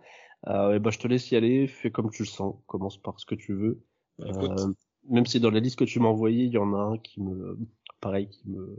Euh, 0.47 0.75
et 0.75 0.79
bah, 0.79 0.89
je 0.89 0.99
te 0.99 1.07
laisse 1.07 1.29
y 1.31 1.35
aller, 1.35 1.67
fais 1.67 1.91
comme 1.91 2.09
tu 2.09 2.23
le 2.23 2.27
sens, 2.27 2.55
commence 2.67 2.97
par 2.97 3.19
ce 3.19 3.25
que 3.25 3.35
tu 3.35 3.53
veux. 3.53 3.79
Euh, 4.21 4.73
même 5.09 5.25
si 5.25 5.39
dans 5.39 5.51
la 5.51 5.59
liste 5.59 5.77
que 5.77 5.83
tu 5.83 5.99
m'as 5.99 6.09
envoyée, 6.09 6.45
il 6.45 6.51
y 6.51 6.57
en 6.57 6.73
a 6.73 6.79
un 6.79 6.97
qui 6.97 7.21
me, 7.21 7.57
pareil, 7.99 8.29
qui 8.29 8.49
me, 8.49 8.75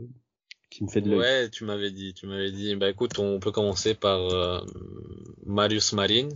qui 0.69 0.83
me 0.83 0.89
fait 0.89 1.01
de. 1.01 1.15
Ouais, 1.15 1.49
tu 1.49 1.65
m'avais 1.65 1.91
dit, 1.91 2.13
tu 2.13 2.27
m'avais 2.27 2.51
dit. 2.51 2.75
Bah 2.75 2.89
écoute, 2.89 3.19
on 3.19 3.39
peut 3.39 3.51
commencer 3.51 3.93
par 3.93 4.19
euh, 4.19 4.61
Marius 5.45 5.93
Marin, 5.93 6.29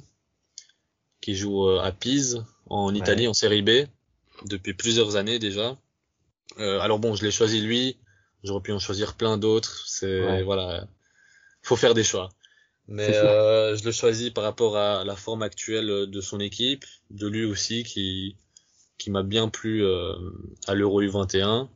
qui 1.22 1.36
joue 1.36 1.68
euh, 1.68 1.80
à 1.80 1.92
Pise 1.92 2.46
en 2.70 2.94
Italie 2.94 3.24
Ouais. 3.24 3.30
en 3.30 3.34
Série 3.34 3.62
B. 3.62 3.88
depuis 4.46 4.74
plusieurs 4.74 5.16
années 5.16 5.40
déjà. 5.40 5.78
Euh, 6.60 6.80
alors 6.80 7.00
bon, 7.00 7.16
je 7.16 7.24
l'ai 7.24 7.32
choisi 7.32 7.62
lui. 7.62 7.98
J'aurais 8.44 8.62
pu 8.62 8.72
en 8.72 8.80
choisir 8.80 9.16
plein 9.16 9.38
d'autres. 9.38 9.84
C'est 9.88 10.44
voilà, 10.44 10.88
faut 11.62 11.76
faire 11.76 11.94
des 11.94 12.04
choix. 12.04 12.30
Mais 12.88 13.16
euh, 13.16 13.76
je 13.76 13.84
le 13.84 13.92
choisis 13.92 14.30
par 14.30 14.46
rapport 14.46 14.78
à 14.78 15.04
la 15.04 15.16
forme 15.16 15.44
actuelle 15.44 16.08
de 16.08 16.22
son 16.22 16.40
équipe, 16.40 16.86
de 17.10 17.28
lui 17.28 17.46
aussi 17.46 17.84
qui 17.84 18.38
qui 18.98 19.12
m'a 19.12 19.24
bien 19.24 19.50
plu 19.50 19.86
euh, 19.86 20.14
à 20.68 20.74
l'Euro 20.74 21.02
U21. 21.02 21.68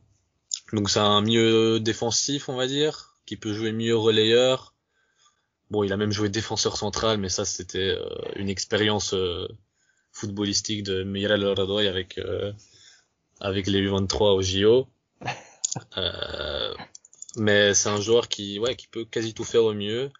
Donc 0.72 0.90
c'est 0.90 1.00
un 1.00 1.20
mieux 1.20 1.80
défensif, 1.80 2.48
on 2.48 2.56
va 2.56 2.66
dire, 2.66 3.16
qui 3.26 3.36
peut 3.36 3.52
jouer 3.52 3.72
mieux 3.72 3.96
relayeur. 3.96 4.74
Bon, 5.70 5.84
il 5.84 5.92
a 5.92 5.96
même 5.96 6.12
joué 6.12 6.28
défenseur 6.28 6.76
central, 6.76 7.18
mais 7.18 7.28
ça 7.28 7.44
c'était 7.44 7.96
euh, 7.98 8.04
une 8.36 8.48
expérience 8.48 9.14
euh, 9.14 9.48
footballistique 10.12 10.82
de 10.82 11.04
Miguel 11.04 11.44
Radoy 11.44 11.88
avec 11.88 12.20
avec 13.40 13.66
les 13.66 13.88
U23 13.88 14.34
au 14.34 14.42
JO. 14.42 14.88
mais 17.36 17.72
c'est 17.72 17.88
un 17.88 18.00
joueur 18.00 18.28
qui 18.28 18.58
ouais 18.58 18.76
qui 18.76 18.88
peut 18.88 19.04
quasi 19.04 19.32
tout 19.32 19.44
faire 19.44 19.64
au 19.64 19.72
mieux 19.72 20.10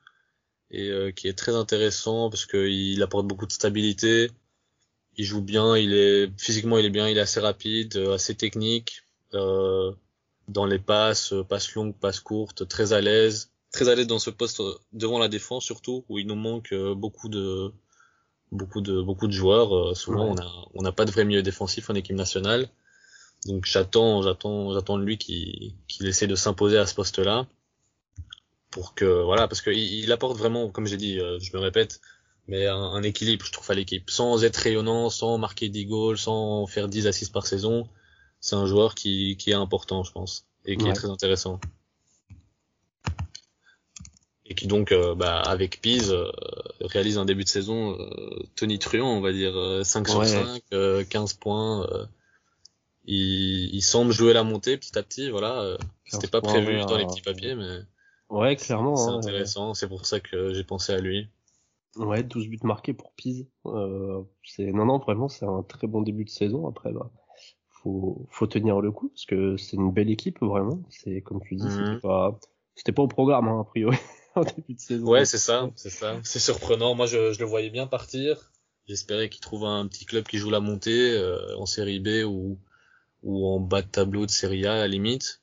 et 0.72 1.12
qui 1.14 1.28
est 1.28 1.38
très 1.38 1.54
intéressant 1.54 2.30
parce 2.30 2.46
qu'il 2.46 3.02
apporte 3.02 3.26
beaucoup 3.26 3.46
de 3.46 3.52
stabilité. 3.52 4.30
Il 5.16 5.24
joue 5.24 5.42
bien, 5.42 5.76
il 5.76 5.92
est 5.92 6.30
physiquement 6.38 6.78
il 6.78 6.86
est 6.86 6.90
bien, 6.90 7.08
il 7.08 7.18
est 7.18 7.20
assez 7.20 7.40
rapide, 7.40 7.96
euh, 7.96 8.14
assez 8.14 8.34
technique 8.34 9.02
euh, 9.34 9.92
dans 10.48 10.64
les 10.64 10.78
passes, 10.78 11.34
euh, 11.34 11.44
passes 11.44 11.74
longues, 11.74 11.94
passes 11.94 12.20
courtes, 12.20 12.66
très 12.66 12.94
à 12.94 13.02
l'aise, 13.02 13.50
très 13.72 13.90
à 13.90 13.94
l'aise 13.94 14.06
dans 14.06 14.18
ce 14.18 14.30
poste 14.30 14.62
devant 14.92 15.18
la 15.18 15.28
défense 15.28 15.64
surtout 15.64 16.04
où 16.08 16.18
il 16.18 16.26
nous 16.26 16.34
manque 16.34 16.74
beaucoup 16.74 17.28
de 17.28 17.72
beaucoup 18.52 18.80
de 18.80 19.02
beaucoup 19.02 19.26
de 19.26 19.32
joueurs. 19.32 19.96
souvent 19.96 20.26
on 20.26 20.36
a 20.38 20.68
on 20.74 20.82
n'a 20.82 20.92
pas 20.92 21.04
de 21.04 21.10
vrai 21.10 21.24
milieu 21.26 21.42
défensif 21.42 21.90
en 21.90 21.94
équipe 21.94 22.16
nationale, 22.16 22.68
donc 23.46 23.66
j'attends 23.66 24.22
j'attends 24.22 24.72
j'attends 24.72 24.98
de 24.98 25.04
lui 25.04 25.18
qu'il 25.18 25.74
qu'il 25.88 26.06
essaie 26.06 26.26
de 26.26 26.34
s'imposer 26.34 26.78
à 26.78 26.86
ce 26.86 26.94
poste-là 26.94 27.46
pour 28.72 28.94
que 28.94 29.22
voilà 29.22 29.46
parce 29.46 29.62
qu'il 29.62 29.74
il 29.74 30.10
apporte 30.10 30.36
vraiment 30.36 30.68
comme 30.70 30.86
j'ai 30.86 30.96
dit, 30.96 31.18
je 31.18 31.56
me 31.56 31.60
répète 31.60 32.00
mais 32.48 32.66
un, 32.66 33.02
équilibre, 33.02 33.44
je 33.46 33.52
trouve, 33.52 33.70
à 33.70 33.74
l'équipe. 33.74 34.10
Sans 34.10 34.44
être 34.44 34.56
rayonnant, 34.56 35.10
sans 35.10 35.38
marquer 35.38 35.68
10 35.68 35.86
goals, 35.86 36.18
sans 36.18 36.66
faire 36.66 36.88
10 36.88 37.06
assists 37.06 37.32
par 37.32 37.46
saison, 37.46 37.88
c'est 38.40 38.56
un 38.56 38.66
joueur 38.66 38.94
qui, 38.94 39.36
qui 39.36 39.50
est 39.50 39.54
important, 39.54 40.02
je 40.02 40.12
pense, 40.12 40.46
et 40.64 40.76
qui 40.76 40.88
est 40.88 40.92
très 40.92 41.08
intéressant. 41.08 41.60
Et 44.44 44.54
qui 44.54 44.66
donc, 44.66 44.90
euh, 44.90 45.14
bah, 45.14 45.40
avec 45.40 45.80
Pise, 45.80 46.10
euh, 46.10 46.30
réalise 46.80 47.16
un 47.16 47.24
début 47.24 47.44
de 47.44 47.48
saison 47.48 47.96
euh, 47.98 48.42
Tony 48.56 48.78
Truant, 48.78 49.16
on 49.16 49.20
va 49.20 49.32
dire, 49.32 49.54
5 49.84 50.08
sur 50.08 50.26
5, 50.26 50.62
15 51.08 51.34
points. 51.34 51.86
Il, 53.04 53.74
il, 53.74 53.82
semble 53.82 54.12
jouer 54.12 54.32
la 54.32 54.42
montée 54.42 54.76
petit 54.76 54.98
à 54.98 55.02
petit, 55.02 55.30
voilà. 55.30 55.76
C'était 56.06 56.28
pas 56.28 56.40
prévu 56.40 56.80
dans 56.80 56.96
les 56.96 57.06
petits 57.06 57.22
papiers, 57.22 57.54
mais... 57.54 57.80
Ouais, 58.32 58.56
clairement. 58.56 58.96
C'est 58.96 59.10
hein, 59.10 59.18
intéressant, 59.18 59.74
c'est 59.74 59.88
pour 59.88 60.06
ça 60.06 60.18
que 60.18 60.54
j'ai 60.54 60.64
pensé 60.64 60.94
à 60.94 60.98
lui. 60.98 61.28
Ouais, 61.96 62.22
12 62.22 62.48
buts 62.48 62.58
marqués 62.64 62.94
pour 62.94 63.12
Pise. 63.12 63.46
Euh, 63.66 64.22
c'est 64.42 64.72
non 64.72 64.86
non 64.86 64.96
vraiment 64.98 65.28
c'est 65.28 65.44
un 65.44 65.62
très 65.62 65.86
bon 65.86 66.00
début 66.00 66.24
de 66.24 66.30
saison. 66.30 66.66
Après 66.66 66.90
bah 66.92 67.10
faut 67.68 68.26
faut 68.30 68.46
tenir 68.46 68.80
le 68.80 68.90
coup 68.90 69.10
parce 69.10 69.26
que 69.26 69.58
c'est 69.58 69.76
une 69.76 69.92
belle 69.92 70.08
équipe 70.08 70.40
vraiment. 70.40 70.80
C'est 70.88 71.20
comme 71.20 71.42
tu 71.42 71.56
dis 71.56 71.70
c'était 71.70 71.82
mhm. 71.82 72.00
pas 72.00 72.38
c'était 72.74 72.92
pas 72.92 73.02
au 73.02 73.08
programme 73.08 73.48
hein, 73.48 73.60
a 73.60 73.64
priori 73.64 73.98
en 74.34 74.44
début 74.44 74.72
de 74.72 74.80
saison. 74.80 75.06
Ouais 75.06 75.26
c'est 75.26 75.36
ça 75.36 75.70
c'est 75.76 75.90
ça. 75.90 76.18
C'est 76.24 76.38
surprenant. 76.38 76.94
Moi 76.94 77.04
je, 77.04 77.32
je 77.32 77.38
le 77.38 77.44
voyais 77.44 77.68
bien 77.68 77.86
partir. 77.86 78.50
J'espérais 78.88 79.28
qu'il 79.28 79.42
trouve 79.42 79.66
un 79.66 79.86
petit 79.86 80.06
club 80.06 80.24
qui 80.24 80.38
joue 80.38 80.48
la 80.48 80.60
montée 80.60 81.12
euh, 81.12 81.58
en 81.58 81.66
série 81.66 82.00
B 82.00 82.24
ou 82.26 82.58
ou 83.22 83.46
en 83.46 83.60
bas 83.60 83.82
de 83.82 83.88
tableau 83.88 84.24
de 84.24 84.30
série 84.30 84.66
A 84.66 84.72
à 84.72 84.78
la 84.78 84.88
limite. 84.88 85.41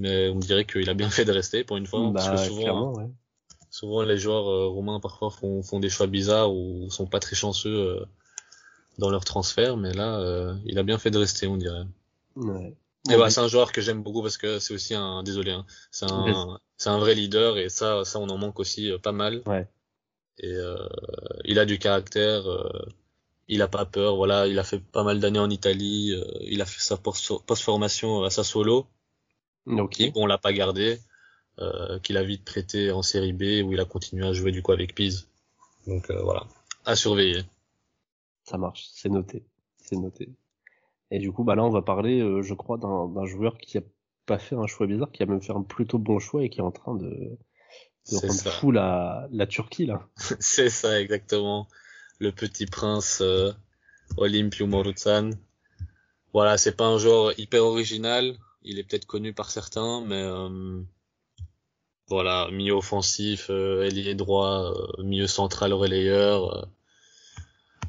Mais 0.00 0.28
on 0.28 0.38
dirait 0.38 0.64
qu'il 0.64 0.88
a 0.90 0.94
bien 0.94 1.10
fait 1.10 1.24
de 1.24 1.32
rester 1.32 1.62
pour 1.62 1.76
une 1.76 1.86
fois 1.86 2.10
parce 2.12 2.28
que 2.28 2.34
bah, 2.34 2.44
souvent 2.44 2.94
ouais 2.94 3.10
souvent 3.70 4.02
les 4.02 4.18
joueurs 4.18 4.48
euh, 4.48 4.68
romains 4.68 5.00
parfois 5.00 5.30
font, 5.30 5.62
font 5.62 5.80
des 5.80 5.88
choix 5.88 6.06
bizarres 6.06 6.52
ou 6.52 6.90
sont 6.90 7.06
pas 7.06 7.20
très 7.20 7.36
chanceux 7.36 7.74
euh, 7.74 8.04
dans 8.98 9.10
leur 9.10 9.24
transfert, 9.24 9.76
mais 9.76 9.92
là, 9.92 10.18
euh, 10.18 10.54
il 10.66 10.78
a 10.78 10.82
bien 10.82 10.98
fait 10.98 11.10
de 11.10 11.18
rester, 11.18 11.46
on 11.46 11.56
dirait. 11.56 11.84
Ouais. 12.36 12.76
Et 13.10 13.16
bah, 13.16 13.30
c'est 13.30 13.40
un 13.40 13.48
joueur 13.48 13.72
que 13.72 13.80
j'aime 13.80 14.02
beaucoup 14.02 14.20
parce 14.20 14.36
que 14.36 14.58
c'est 14.58 14.74
aussi 14.74 14.94
un, 14.94 15.22
désolé, 15.22 15.52
hein, 15.52 15.64
c'est 15.90 16.10
un, 16.10 16.60
c'est 16.76 16.90
un 16.90 16.98
vrai 16.98 17.14
leader 17.14 17.56
et 17.56 17.70
ça, 17.70 18.04
ça 18.04 18.18
on 18.18 18.28
en 18.28 18.36
manque 18.36 18.60
aussi 18.60 18.92
pas 19.02 19.12
mal. 19.12 19.42
Ouais. 19.46 19.66
Et 20.42 20.54
il 21.44 21.58
a 21.58 21.64
du 21.64 21.78
caractère, 21.78 22.42
il 23.48 23.62
a 23.62 23.68
pas 23.68 23.86
peur, 23.86 24.16
voilà, 24.16 24.46
il 24.46 24.58
a 24.58 24.64
fait 24.64 24.80
pas 24.80 25.02
mal 25.02 25.18
d'années 25.18 25.38
en 25.38 25.48
Italie, 25.48 26.14
il 26.42 26.60
a 26.60 26.66
fait 26.66 26.80
sa 26.80 26.98
post-formation 26.98 28.22
à 28.22 28.30
Sassuolo. 28.30 28.86
Ok. 29.66 30.02
on 30.14 30.26
l'a 30.26 30.38
pas 30.38 30.52
gardé. 30.52 30.98
Euh, 31.58 31.98
qu'il 31.98 32.16
a 32.16 32.22
vite 32.22 32.44
prêté 32.44 32.90
en 32.90 33.02
série 33.02 33.34
B 33.34 33.62
où 33.66 33.72
il 33.74 33.80
a 33.80 33.84
continué 33.84 34.26
à 34.26 34.32
jouer 34.32 34.50
du 34.50 34.62
coup 34.62 34.72
avec 34.72 34.94
Pise. 34.94 35.28
Donc 35.86 36.08
euh, 36.10 36.22
voilà, 36.22 36.46
à 36.86 36.96
surveiller. 36.96 37.42
Ça 38.44 38.56
marche, 38.56 38.88
c'est 38.92 39.10
noté, 39.10 39.44
c'est 39.76 39.96
noté. 39.96 40.30
Et 41.10 41.18
du 41.18 41.32
coup, 41.32 41.44
bah 41.44 41.56
là, 41.56 41.64
on 41.64 41.70
va 41.70 41.82
parler, 41.82 42.20
euh, 42.20 42.40
je 42.40 42.54
crois, 42.54 42.78
d'un 42.78 43.26
joueur 43.26 43.58
qui 43.58 43.76
a 43.76 43.82
pas 44.24 44.38
fait 44.38 44.54
un 44.54 44.66
choix 44.66 44.86
bizarre, 44.86 45.10
qui 45.10 45.22
a 45.22 45.26
même 45.26 45.42
fait 45.42 45.52
un 45.52 45.62
plutôt 45.62 45.98
bon 45.98 46.18
choix 46.18 46.42
et 46.44 46.48
qui 46.48 46.60
est 46.60 46.62
en 46.62 46.70
train 46.70 46.94
de, 46.94 47.36
de 48.10 48.16
rendre 48.16 48.50
fou 48.52 48.70
la, 48.70 49.28
la 49.30 49.46
Turquie 49.46 49.86
là. 49.86 50.08
c'est 50.40 50.70
ça, 50.70 51.00
exactement. 51.00 51.68
Le 52.20 52.32
petit 52.32 52.66
prince 52.66 53.20
euh, 53.20 53.52
Olympio 54.16 54.66
Morutsan. 54.66 55.30
Voilà, 56.32 56.56
c'est 56.56 56.76
pas 56.76 56.86
un 56.86 56.96
joueur 56.96 57.38
hyper 57.38 57.64
original. 57.64 58.36
Il 58.62 58.78
est 58.78 58.84
peut-être 58.84 59.06
connu 59.06 59.32
par 59.32 59.50
certains, 59.50 60.02
mais 60.02 60.22
voilà, 62.10 62.50
milieu 62.50 62.74
offensif, 62.74 63.46
euh, 63.50 63.84
ailier 63.84 64.16
droit, 64.16 64.74
euh, 64.74 65.02
milieu 65.04 65.28
central 65.28 65.72
relayeur, 65.72 66.56
euh, 66.56 66.66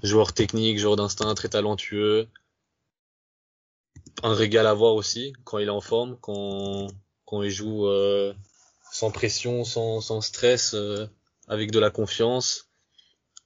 joueur 0.03 0.31
technique, 0.33 0.77
joueur 0.77 0.95
d'instinct 0.95 1.33
très 1.33 1.49
talentueux. 1.49 2.27
Un 4.21 4.35
régal 4.35 4.67
à 4.67 4.75
voir 4.75 4.93
aussi 4.93 5.33
quand 5.43 5.57
il 5.57 5.67
est 5.67 5.71
en 5.71 5.81
forme, 5.81 6.17
quand, 6.21 6.87
quand 7.25 7.41
il 7.41 7.49
joue 7.49 7.87
euh, 7.87 8.31
sans 8.91 9.09
pression, 9.09 9.63
sans, 9.63 10.01
sans 10.01 10.21
stress, 10.21 10.75
avec 11.47 11.71
de 11.71 11.79
la 11.79 11.89
confiance. 11.89 12.69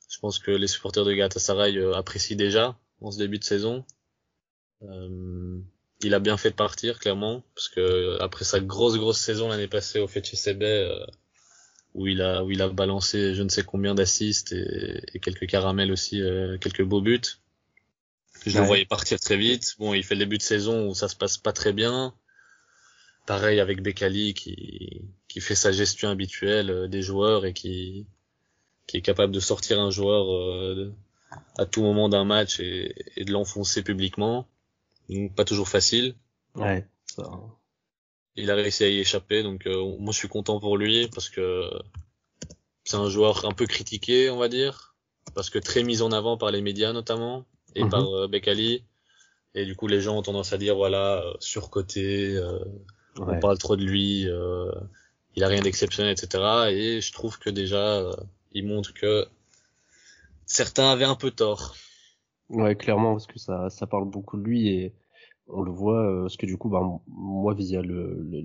Je 0.09 0.19
pense 0.19 0.39
que 0.39 0.51
les 0.51 0.67
supporters 0.67 1.05
de 1.05 1.13
Galatasaray 1.13 1.81
apprécient 1.93 2.35
déjà 2.35 2.77
en 2.99 3.11
ce 3.11 3.17
début 3.17 3.39
de 3.39 3.45
saison 3.45 3.85
il 6.01 6.13
a 6.13 6.19
bien 6.19 6.37
fait 6.37 6.51
de 6.51 6.55
partir 6.55 6.99
clairement 6.99 7.43
parce 7.55 7.69
que 7.69 8.17
après 8.21 8.45
sa 8.45 8.59
grosse 8.59 8.97
grosse 8.97 9.19
saison 9.19 9.47
l'année 9.47 9.67
passée 9.67 9.99
au 9.99 10.07
FCB 10.07 10.63
euh, 10.63 11.05
où 11.93 12.07
il 12.07 12.21
a 12.21 12.43
où 12.43 12.51
il 12.51 12.61
a 12.61 12.69
balancé 12.69 13.33
je 13.33 13.41
ne 13.41 13.49
sais 13.49 13.63
combien 13.63 13.95
d'assists 13.95 14.51
et, 14.51 15.19
quelques 15.19 15.47
caramels 15.47 15.91
aussi 15.91 16.21
euh, 16.21 16.57
quelques 16.57 16.83
beaux 16.83 17.01
buts. 17.01 17.21
Je 18.45 18.59
le 18.59 18.65
voyais 18.65 18.85
partir 18.85 19.19
très 19.19 19.37
vite. 19.37 19.75
Bon 19.79 19.93
il 19.93 20.03
fait 20.03 20.15
le 20.15 20.19
début 20.19 20.37
de 20.37 20.43
saison 20.43 20.87
où 20.87 20.93
ça 20.93 21.07
se 21.07 21.15
passe 21.15 21.37
pas 21.37 21.53
très 21.53 21.73
bien. 21.73 22.13
Pareil 23.25 23.59
avec 23.59 23.81
Bekali 23.81 24.33
qui 24.33 25.09
qui 25.27 25.39
fait 25.39 25.55
sa 25.55 25.71
gestion 25.71 26.09
habituelle 26.09 26.69
euh, 26.69 26.87
des 26.87 27.01
joueurs 27.01 27.45
et 27.45 27.53
qui 27.53 28.05
qui 28.87 28.97
est 28.97 29.01
capable 29.01 29.33
de 29.33 29.39
sortir 29.39 29.79
un 29.79 29.89
joueur 29.89 30.31
euh, 30.33 30.93
à 31.57 31.65
tout 31.65 31.81
moment 31.81 32.09
d'un 32.09 32.25
match 32.25 32.59
et, 32.59 32.93
et 33.15 33.23
de 33.23 33.31
l'enfoncer 33.31 33.81
publiquement 33.81 34.47
pas 35.35 35.45
toujours 35.45 35.69
facile. 35.69 36.15
Ouais. 36.55 36.87
Il 38.35 38.51
a 38.51 38.55
réussi 38.55 38.83
à 38.83 38.89
y 38.89 38.99
échapper, 38.99 39.43
donc 39.43 39.65
euh, 39.65 39.97
moi 39.97 40.11
je 40.11 40.17
suis 40.17 40.27
content 40.27 40.59
pour 40.59 40.77
lui 40.77 41.07
parce 41.07 41.29
que 41.29 41.69
c'est 42.83 42.97
un 42.97 43.09
joueur 43.09 43.45
un 43.45 43.53
peu 43.53 43.65
critiqué, 43.65 44.29
on 44.29 44.37
va 44.37 44.49
dire, 44.49 44.95
parce 45.33 45.49
que 45.49 45.57
très 45.59 45.83
mis 45.83 46.01
en 46.01 46.11
avant 46.11 46.37
par 46.37 46.51
les 46.51 46.61
médias 46.61 46.91
notamment 46.91 47.45
et 47.75 47.83
mhm. 47.83 47.89
par 47.89 48.07
euh, 48.07 48.27
Bekali. 48.27 48.83
Et 49.55 49.65
du 49.65 49.75
coup, 49.75 49.87
les 49.87 50.01
gens 50.01 50.17
ont 50.17 50.21
tendance 50.21 50.51
à 50.51 50.57
dire 50.57 50.75
voilà 50.75 51.23
euh, 51.23 51.33
surcoté, 51.39 52.35
euh, 52.35 52.59
on 53.17 53.39
parle 53.39 53.57
trop 53.57 53.77
de 53.77 53.83
lui, 53.83 54.27
euh, 54.27 54.69
il 55.35 55.43
a 55.45 55.47
rien 55.47 55.61
d'exceptionnel, 55.61 56.11
etc. 56.11 56.43
Et 56.71 57.01
je 57.01 57.13
trouve 57.13 57.39
que 57.39 57.49
déjà, 57.49 58.03
il 58.51 58.67
montre 58.67 58.93
que 58.93 59.25
certains 60.45 60.91
avaient 60.91 61.05
un 61.05 61.15
peu 61.15 61.31
tort. 61.31 61.75
Ouais, 62.49 62.75
clairement, 62.75 63.13
parce 63.13 63.27
que 63.27 63.39
ça, 63.39 63.69
ça 63.69 63.87
parle 63.87 64.09
beaucoup 64.09 64.37
de 64.37 64.43
lui 64.43 64.69
et 64.69 64.93
on 65.47 65.61
le 65.61 65.71
voit, 65.71 66.01
euh, 66.01 66.21
parce 66.23 66.37
que 66.37 66.45
du 66.45 66.57
coup, 66.57 66.69
bah, 66.69 66.81
moi, 67.07 67.53
via 67.53 67.81
le, 67.81 68.17
le, 68.23 68.41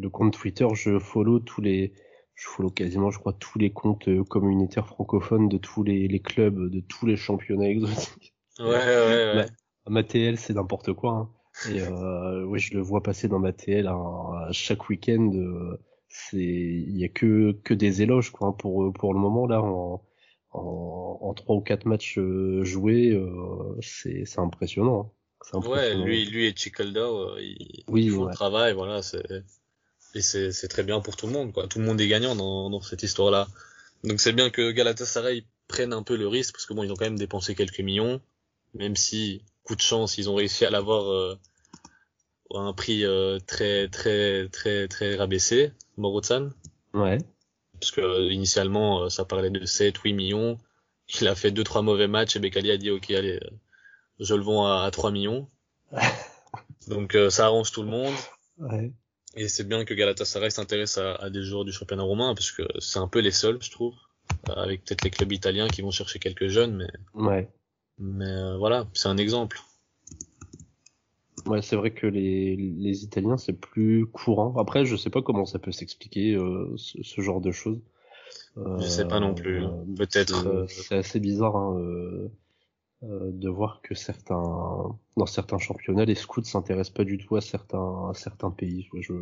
le, 0.00 0.10
compte 0.10 0.32
Twitter, 0.32 0.66
je 0.74 0.98
follow 0.98 1.38
tous 1.40 1.60
les, 1.60 1.92
je 2.34 2.46
follow 2.48 2.70
quasiment, 2.70 3.10
je 3.10 3.18
crois, 3.18 3.32
tous 3.32 3.58
les 3.58 3.70
comptes 3.72 4.08
euh, 4.08 4.24
communautaires 4.24 4.86
francophones 4.86 5.48
de 5.48 5.58
tous 5.58 5.82
les, 5.82 6.08
les 6.08 6.20
clubs, 6.20 6.70
de 6.70 6.80
tous 6.80 7.06
les 7.06 7.16
championnats 7.16 7.68
exotiques. 7.70 8.34
Ouais, 8.58 8.66
ouais, 8.66 9.34
ouais. 9.36 9.46
Ma, 9.88 10.02
TL, 10.02 10.38
c'est 10.38 10.54
n'importe 10.54 10.92
quoi. 10.92 11.12
Hein. 11.12 11.30
Et 11.70 11.80
euh, 11.80 12.44
ouais, 12.44 12.58
je 12.58 12.74
le 12.74 12.80
vois 12.80 13.02
passer 13.02 13.28
dans 13.28 13.38
ma 13.38 13.52
TL 13.52 13.86
hein, 13.86 14.48
chaque 14.50 14.88
week-end. 14.88 15.30
Euh, 15.34 15.78
c'est, 16.08 16.38
il 16.38 16.96
y 16.96 17.04
a 17.04 17.08
que 17.08 17.52
que 17.64 17.74
des 17.74 18.02
éloges 18.02 18.30
quoi 18.30 18.48
hein, 18.48 18.52
pour 18.52 18.92
pour 18.92 19.14
le 19.14 19.20
moment 19.20 19.46
là. 19.46 19.62
En, 19.62 20.02
en, 20.56 21.34
trois 21.34 21.56
ou 21.56 21.60
quatre 21.60 21.86
matchs 21.86 22.18
euh, 22.18 22.64
joués, 22.64 23.10
euh, 23.12 23.76
c'est 23.80 24.38
impressionnant. 24.38 25.12
Hein. 25.52 25.60
Ouais, 25.60 25.94
lui, 25.94 26.24
lui 26.24 26.46
et 26.46 26.54
Chickeldo, 26.56 27.36
ils, 27.38 27.84
ils, 27.94 28.10
font 28.10 28.24
le 28.24 28.34
travail, 28.34 28.72
voilà, 28.74 29.00
et 30.14 30.22
c'est 30.22 30.68
très 30.68 30.82
bien 30.82 31.00
pour 31.00 31.16
tout 31.16 31.26
le 31.26 31.32
monde, 31.32 31.52
quoi. 31.52 31.68
Tout 31.68 31.78
le 31.78 31.84
monde 31.84 32.00
est 32.00 32.08
gagnant 32.08 32.34
dans, 32.34 32.70
dans 32.70 32.80
cette 32.80 33.02
histoire-là. 33.02 33.46
Donc 34.02 34.20
c'est 34.20 34.32
bien 34.32 34.50
que 34.50 34.70
Galatasaray 34.70 35.44
prenne 35.68 35.92
un 35.92 36.02
peu 36.02 36.16
le 36.16 36.28
risque 36.28 36.52
parce 36.54 36.66
que 36.66 36.74
bon, 36.74 36.82
ils 36.82 36.92
ont 36.92 36.96
quand 36.96 37.04
même 37.04 37.18
dépensé 37.18 37.54
quelques 37.54 37.80
millions, 37.80 38.20
même 38.74 38.96
si 38.96 39.42
coup 39.64 39.74
de 39.74 39.80
chance, 39.80 40.16
ils 40.18 40.30
ont 40.30 40.34
réussi 40.34 40.64
à 40.64 40.70
l'avoir 40.70 41.10
euh, 41.10 41.38
à 42.54 42.58
un 42.58 42.72
prix 42.72 43.04
euh, 43.04 43.38
très 43.46 43.88
très 43.88 44.48
très 44.48 44.88
très 44.88 45.16
rabaissé, 45.16 45.72
Morotsan. 45.96 46.50
Ouais. 46.94 47.18
Parce 47.80 47.92
que 47.92 48.00
euh, 48.00 48.32
initialement 48.32 49.08
ça 49.08 49.24
parlait 49.24 49.50
de 49.50 49.64
7 49.64 49.96
8 49.98 50.12
millions. 50.12 50.58
Il 51.20 51.28
a 51.28 51.34
fait 51.34 51.50
deux 51.50 51.64
trois 51.64 51.82
mauvais 51.82 52.08
matchs 52.08 52.36
et 52.36 52.40
Bekali 52.40 52.70
a 52.70 52.76
dit 52.76 52.90
OK, 52.90 53.10
allez, 53.10 53.40
je 54.18 54.34
le 54.34 54.42
vends 54.42 54.66
à, 54.66 54.84
à 54.84 54.90
3 54.90 55.10
millions. 55.10 55.48
Donc 56.88 57.16
ça 57.30 57.46
arrange 57.46 57.72
tout 57.72 57.82
le 57.82 57.88
monde. 57.88 58.14
Ouais. 58.58 58.92
Et 59.36 59.48
c'est 59.48 59.64
bien 59.64 59.84
que 59.84 59.92
Galatasaray 59.92 60.50
s'intéresse 60.50 60.96
à, 60.98 61.14
à, 61.16 61.30
des 61.30 61.42
joueurs 61.42 61.64
du 61.64 61.72
championnat 61.72 62.02
romain 62.02 62.34
parce 62.34 62.50
que 62.50 62.62
c'est 62.78 62.98
un 62.98 63.08
peu 63.08 63.18
les 63.18 63.30
seuls, 63.30 63.58
je 63.60 63.70
trouve, 63.70 63.94
avec 64.48 64.84
peut-être 64.84 65.02
les 65.02 65.10
clubs 65.10 65.32
italiens 65.32 65.68
qui 65.68 65.82
vont 65.82 65.90
chercher 65.90 66.18
quelques 66.18 66.48
jeunes, 66.48 66.74
mais 66.76 66.88
ouais. 67.14 67.48
Mais 67.98 68.26
euh, 68.26 68.56
voilà, 68.56 68.86
c'est 68.92 69.08
un 69.08 69.16
exemple. 69.16 69.60
Ouais, 71.46 71.62
c'est 71.62 71.76
vrai 71.76 71.92
que 71.92 72.06
les, 72.06 72.56
les 72.56 73.04
Italiens 73.04 73.36
c'est 73.36 73.52
plus 73.52 74.06
courant. 74.06 74.56
Après, 74.58 74.84
je 74.84 74.96
sais 74.96 75.10
pas 75.10 75.22
comment 75.22 75.46
ça 75.46 75.58
peut 75.58 75.72
s'expliquer 75.72 76.34
euh, 76.34 76.74
ce, 76.76 77.02
ce, 77.02 77.20
genre 77.20 77.40
de 77.40 77.52
choses. 77.52 77.80
Euh, 78.56 78.78
je 78.78 78.86
sais 78.86 79.06
pas 79.06 79.20
non 79.20 79.34
plus. 79.34 79.64
Euh, 79.64 79.70
Peut-être. 79.96 80.66
C'est 80.68 80.96
assez 80.96 81.20
bizarre. 81.20 81.56
Hein, 81.56 82.28
euh, 83.02 83.30
de 83.30 83.50
voir 83.50 83.80
que 83.82 83.94
certains 83.94 84.96
dans 85.18 85.26
certains 85.26 85.58
championnats 85.58 86.06
les 86.06 86.14
scouts 86.14 86.44
s'intéressent 86.44 86.94
pas 86.94 87.04
du 87.04 87.18
tout 87.18 87.36
à 87.36 87.42
certains 87.42 88.08
à 88.08 88.12
certains 88.14 88.50
pays 88.50 88.88
je 88.98 89.12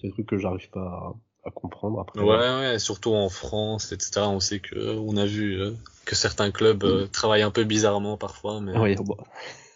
c'est 0.00 0.06
un 0.06 0.10
truc 0.10 0.26
que 0.26 0.38
j'arrive 0.38 0.70
pas 0.70 1.12
à, 1.44 1.50
comprendre 1.50 1.98
après 1.98 2.20
ouais 2.20 2.36
ouais 2.36 2.78
surtout 2.78 3.14
en 3.14 3.28
France 3.28 3.90
etc 3.90 4.20
on 4.26 4.38
sait 4.38 4.60
que 4.60 4.96
on 4.98 5.16
a 5.16 5.26
vu 5.26 5.60
euh, 5.60 5.72
que 6.04 6.14
certains 6.14 6.52
clubs 6.52 6.84
euh, 6.84 7.08
travaillent 7.08 7.42
un 7.42 7.50
peu 7.50 7.64
bizarrement 7.64 8.16
parfois 8.16 8.60
mais 8.60 8.78
oui, 8.78 8.94
bon. 8.94 9.16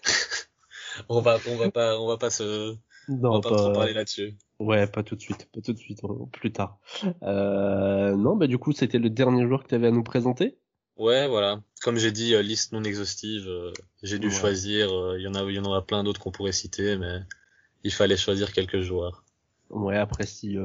on 1.08 1.20
va 1.20 1.38
on 1.48 1.56
va 1.56 1.70
pas 1.70 1.98
on 1.98 2.06
va 2.06 2.16
pas 2.16 2.30
se 2.30 2.74
non, 3.08 3.30
on 3.30 3.40
va 3.40 3.40
pas, 3.40 3.56
trop 3.56 3.72
parler 3.72 3.92
là-dessus 3.92 4.36
ouais 4.58 4.86
pas 4.86 5.02
tout 5.02 5.16
de 5.16 5.20
suite 5.20 5.48
pas 5.52 5.60
tout 5.60 5.72
de 5.72 5.78
suite 5.78 6.00
plus 6.32 6.52
tard 6.52 6.78
non 7.22 8.36
bah 8.36 8.46
du 8.46 8.58
coup 8.58 8.72
c'était 8.72 8.98
le 8.98 9.10
dernier 9.10 9.46
joueur 9.46 9.62
que 9.62 9.68
tu 9.68 9.74
avais 9.74 9.88
à 9.88 9.92
nous 9.92 10.04
présenter 10.04 10.58
Ouais, 11.00 11.26
voilà. 11.26 11.62
Comme 11.82 11.96
j'ai 11.96 12.12
dit, 12.12 12.34
euh, 12.34 12.42
liste 12.42 12.72
non 12.72 12.84
exhaustive. 12.84 13.48
Euh, 13.48 13.72
j'ai 14.02 14.18
dû 14.18 14.30
choisir. 14.30 14.92
Euh, 14.92 15.18
il 15.18 15.22
y 15.22 15.28
en 15.28 15.34
a, 15.34 15.42
il 15.44 15.56
y 15.56 15.58
en 15.58 15.64
aura 15.64 15.86
plein 15.86 16.04
d'autres 16.04 16.20
qu'on 16.20 16.30
pourrait 16.30 16.52
citer, 16.52 16.98
mais 16.98 17.20
il 17.84 17.90
fallait 17.90 18.18
choisir 18.18 18.52
quelques 18.52 18.82
joueurs. 18.82 19.24
Ouais, 19.70 19.96
après 19.96 20.26
si 20.26 20.58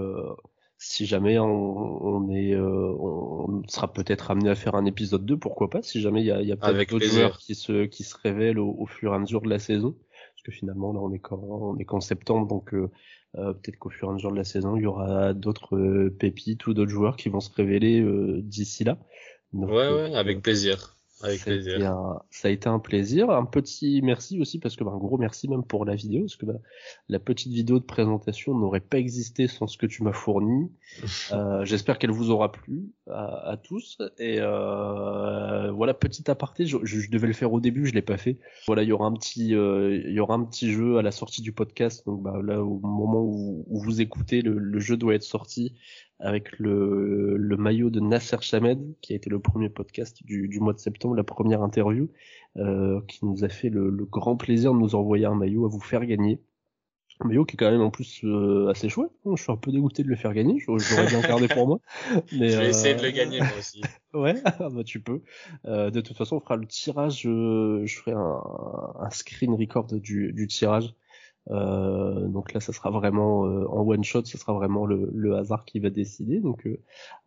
si 0.78 1.06
jamais 1.06 1.40
on, 1.40 1.48
on 1.48 2.30
est, 2.30 2.54
on 2.58 3.64
sera 3.70 3.94
peut-être 3.94 4.30
amené 4.30 4.50
à 4.50 4.56
faire 4.56 4.76
un 4.76 4.86
épisode 4.86 5.26
2, 5.26 5.38
pourquoi 5.38 5.70
pas 5.70 5.82
Si 5.82 6.02
jamais 6.02 6.20
il 6.20 6.26
y 6.26 6.32
a, 6.32 6.42
y 6.42 6.52
a 6.52 6.58
peut-être 6.58 6.90
d'autres 6.90 7.06
joueurs 7.06 7.38
qui 7.38 7.56
se 7.56 7.86
qui 7.86 8.04
se 8.04 8.18
révèlent 8.22 8.60
au, 8.60 8.86
fur 8.86 9.14
et 9.14 9.16
à 9.16 9.20
mesure 9.20 9.42
de 9.42 9.50
la 9.50 9.60
saison, 9.60 9.96
parce 10.46 10.56
que 10.56 10.60
finalement 10.60 10.94
là 10.94 11.00
on 11.00 11.12
est 11.12 11.20
qu'en 11.20 11.40
on 11.40 11.78
est 11.78 11.86
qu'en 11.86 12.02
septembre, 12.02 12.48
donc 12.48 12.72
peut-être 13.34 13.78
qu'au 13.78 13.90
fur 13.90 14.08
et 14.08 14.12
à 14.12 14.14
mesure 14.14 14.32
de 14.32 14.38
la 14.38 14.44
saison, 14.44 14.76
il 14.76 14.84
y 14.84 14.86
aura 14.86 15.34
d'autres 15.34 16.10
pépites 16.10 16.68
ou 16.68 16.74
d'autres 16.74 16.92
joueurs 16.92 17.18
qui 17.18 17.30
vont 17.30 17.40
se 17.40 17.52
révéler 17.52 18.04
d'ici 18.44 18.84
là 18.84 18.98
ouais, 19.54 19.68
ouais, 19.68 20.16
avec 20.16 20.42
plaisir. 20.42 20.95
Avec 21.24 21.40
ça 21.40 21.46
plaisir. 21.46 21.92
A 21.92 21.94
un, 21.94 22.22
ça 22.30 22.50
a 22.50 22.52
été 22.52 22.68
un 22.68 22.80
plaisir. 22.80 23.30
Un 23.30 23.46
petit 23.46 24.02
merci 24.04 24.40
aussi 24.42 24.60
parce 24.60 24.76
que 24.76 24.84
bah, 24.84 24.92
un 24.94 24.98
gros 24.98 25.18
merci 25.18 25.48
même 25.48 25.64
pour 25.64 25.86
la 25.86 25.96
vidéo 25.96 26.22
parce 26.22 26.36
que 26.36 26.46
bah, 26.46 26.60
la 27.08 27.20
petite 27.20 27.54
vidéo 27.54 27.80
de 27.80 27.86
présentation 27.86 28.54
n'aurait 28.58 28.82
pas 28.82 28.98
existé 28.98 29.48
sans 29.48 29.68
ce 29.68 29.78
que 29.78 29.86
tu 29.86 30.04
m'as 30.04 30.12
fourni. 30.14 30.70
euh, 31.32 31.64
J'espère 31.64 32.00
qu'elle 32.00 32.12
vous 32.12 32.32
aura 32.32 32.52
plu 32.52 32.90
à, 33.10 33.52
à 33.52 33.58
tous. 33.58 33.98
Et 34.20 34.38
euh, 34.40 35.72
voilà 35.72 35.94
petit 35.94 36.30
aparté, 36.30 36.66
je, 36.66 36.78
je, 36.84 37.10
devais 37.10 37.28
le 37.28 37.34
faire 37.34 37.54
au 37.54 37.60
début, 37.60 37.86
je 37.86 37.94
l'ai 37.94 38.02
pas 38.02 38.18
fait. 38.18 38.38
Voilà, 38.68 38.84
il 38.84 38.90
y 38.90 38.92
aura 38.92 39.06
un 39.06 39.14
petit, 39.14 39.56
euh, 39.56 40.02
il 40.06 40.14
y 40.14 40.20
aura 40.20 40.36
un 40.36 40.44
petit 40.44 40.72
jeu 40.72 40.98
à 40.98 41.02
la 41.02 41.12
sortie 41.12 41.42
du 41.42 41.54
podcast. 41.54 42.06
Donc 42.06 42.22
bah, 42.22 42.40
là 42.44 42.62
au 42.62 42.80
moment 42.80 43.22
où, 43.22 43.66
où 43.68 43.80
vous 43.82 44.02
écoutez, 44.02 44.42
le, 44.42 44.58
le, 44.58 44.80
jeu 44.80 44.98
doit 44.98 45.16
être 45.16 45.24
sorti 45.24 45.76
avec 46.20 46.58
le, 46.60 47.36
le, 47.38 47.58
maillot 47.58 47.90
de 47.90 48.00
Nasser 48.00 48.38
Chamed, 48.42 48.80
qui 49.02 49.14
a 49.14 49.16
été 49.16 49.30
le 49.30 49.40
premier 49.40 49.70
podcast 49.70 50.24
du, 50.24 50.48
du 50.48 50.60
mois 50.60 50.74
de 50.74 50.80
septembre, 50.80 51.16
la 51.16 51.24
première 51.24 51.62
interview, 51.62 52.10
euh, 52.58 53.02
qui 53.08 53.26
nous 53.26 53.44
a 53.44 53.50
fait 53.50 53.70
le, 53.70 53.90
le, 53.90 54.06
grand 54.06 54.38
plaisir 54.38 54.74
de 54.74 54.80
nous 54.80 54.96
envoyer 54.96 55.26
un 55.26 55.36
maillot 55.36 55.66
à 55.66 55.68
vous 55.68 55.82
faire 55.82 56.06
gagner. 56.06 56.42
Un 57.22 57.28
maillot 57.28 57.46
qui 57.46 57.56
est 57.56 57.58
quand 57.58 57.72
même 57.72 57.82
en 57.82 57.92
plus 57.92 58.22
euh, 58.26 58.68
assez 58.70 58.90
chouette. 58.90 59.12
Je 59.26 59.42
suis 59.42 59.52
un 59.52 59.56
peu 59.56 59.72
dégoûté 59.72 60.04
de 60.04 60.10
le 60.10 60.18
faire 60.18 60.34
gagner. 60.34 60.60
Je, 60.60 60.70
l'aurais 60.70 61.08
bien 61.08 61.22
gardé 61.22 61.48
pour 61.48 61.66
moi. 61.66 61.80
Mais, 62.34 62.50
je 62.50 62.58
vais 62.58 62.70
essayer 62.70 62.94
de 62.96 63.02
le 63.02 63.08
euh, 63.08 63.12
gagner 63.12 63.40
moi 63.40 63.48
aussi. 63.58 63.82
ouais, 64.14 64.36
ah 64.44 64.70
bah 64.70 64.84
tu 64.84 65.00
peux. 65.00 65.22
Euh, 65.66 65.92
de 65.92 66.02
toute 66.02 66.18
façon, 66.18 66.38
on 66.38 66.40
fera 66.42 66.58
le 66.58 66.66
tirage. 66.66 67.22
je 67.22 67.86
ferai 67.88 68.12
un, 68.12 68.42
un 69.00 69.10
screen 69.12 69.54
record 69.54 69.86
du, 69.94 70.34
du 70.34 70.48
tirage 70.48 70.94
euh, 71.52 72.28
donc 72.28 72.54
là, 72.54 72.60
ça 72.60 72.74
sera 72.74 72.90
vraiment 72.90 73.46
euh, 73.46 73.68
en 73.68 73.82
one 73.82 74.04
shot, 74.04 74.26
ça 74.26 74.38
sera 74.38 74.54
vraiment 74.54 74.86
le, 74.86 75.10
le, 75.14 75.36
hasard 75.36 75.66
qui 75.66 75.80
va 75.80 75.90
décider. 75.90 76.40
Donc, 76.40 76.66
euh, 76.66 76.82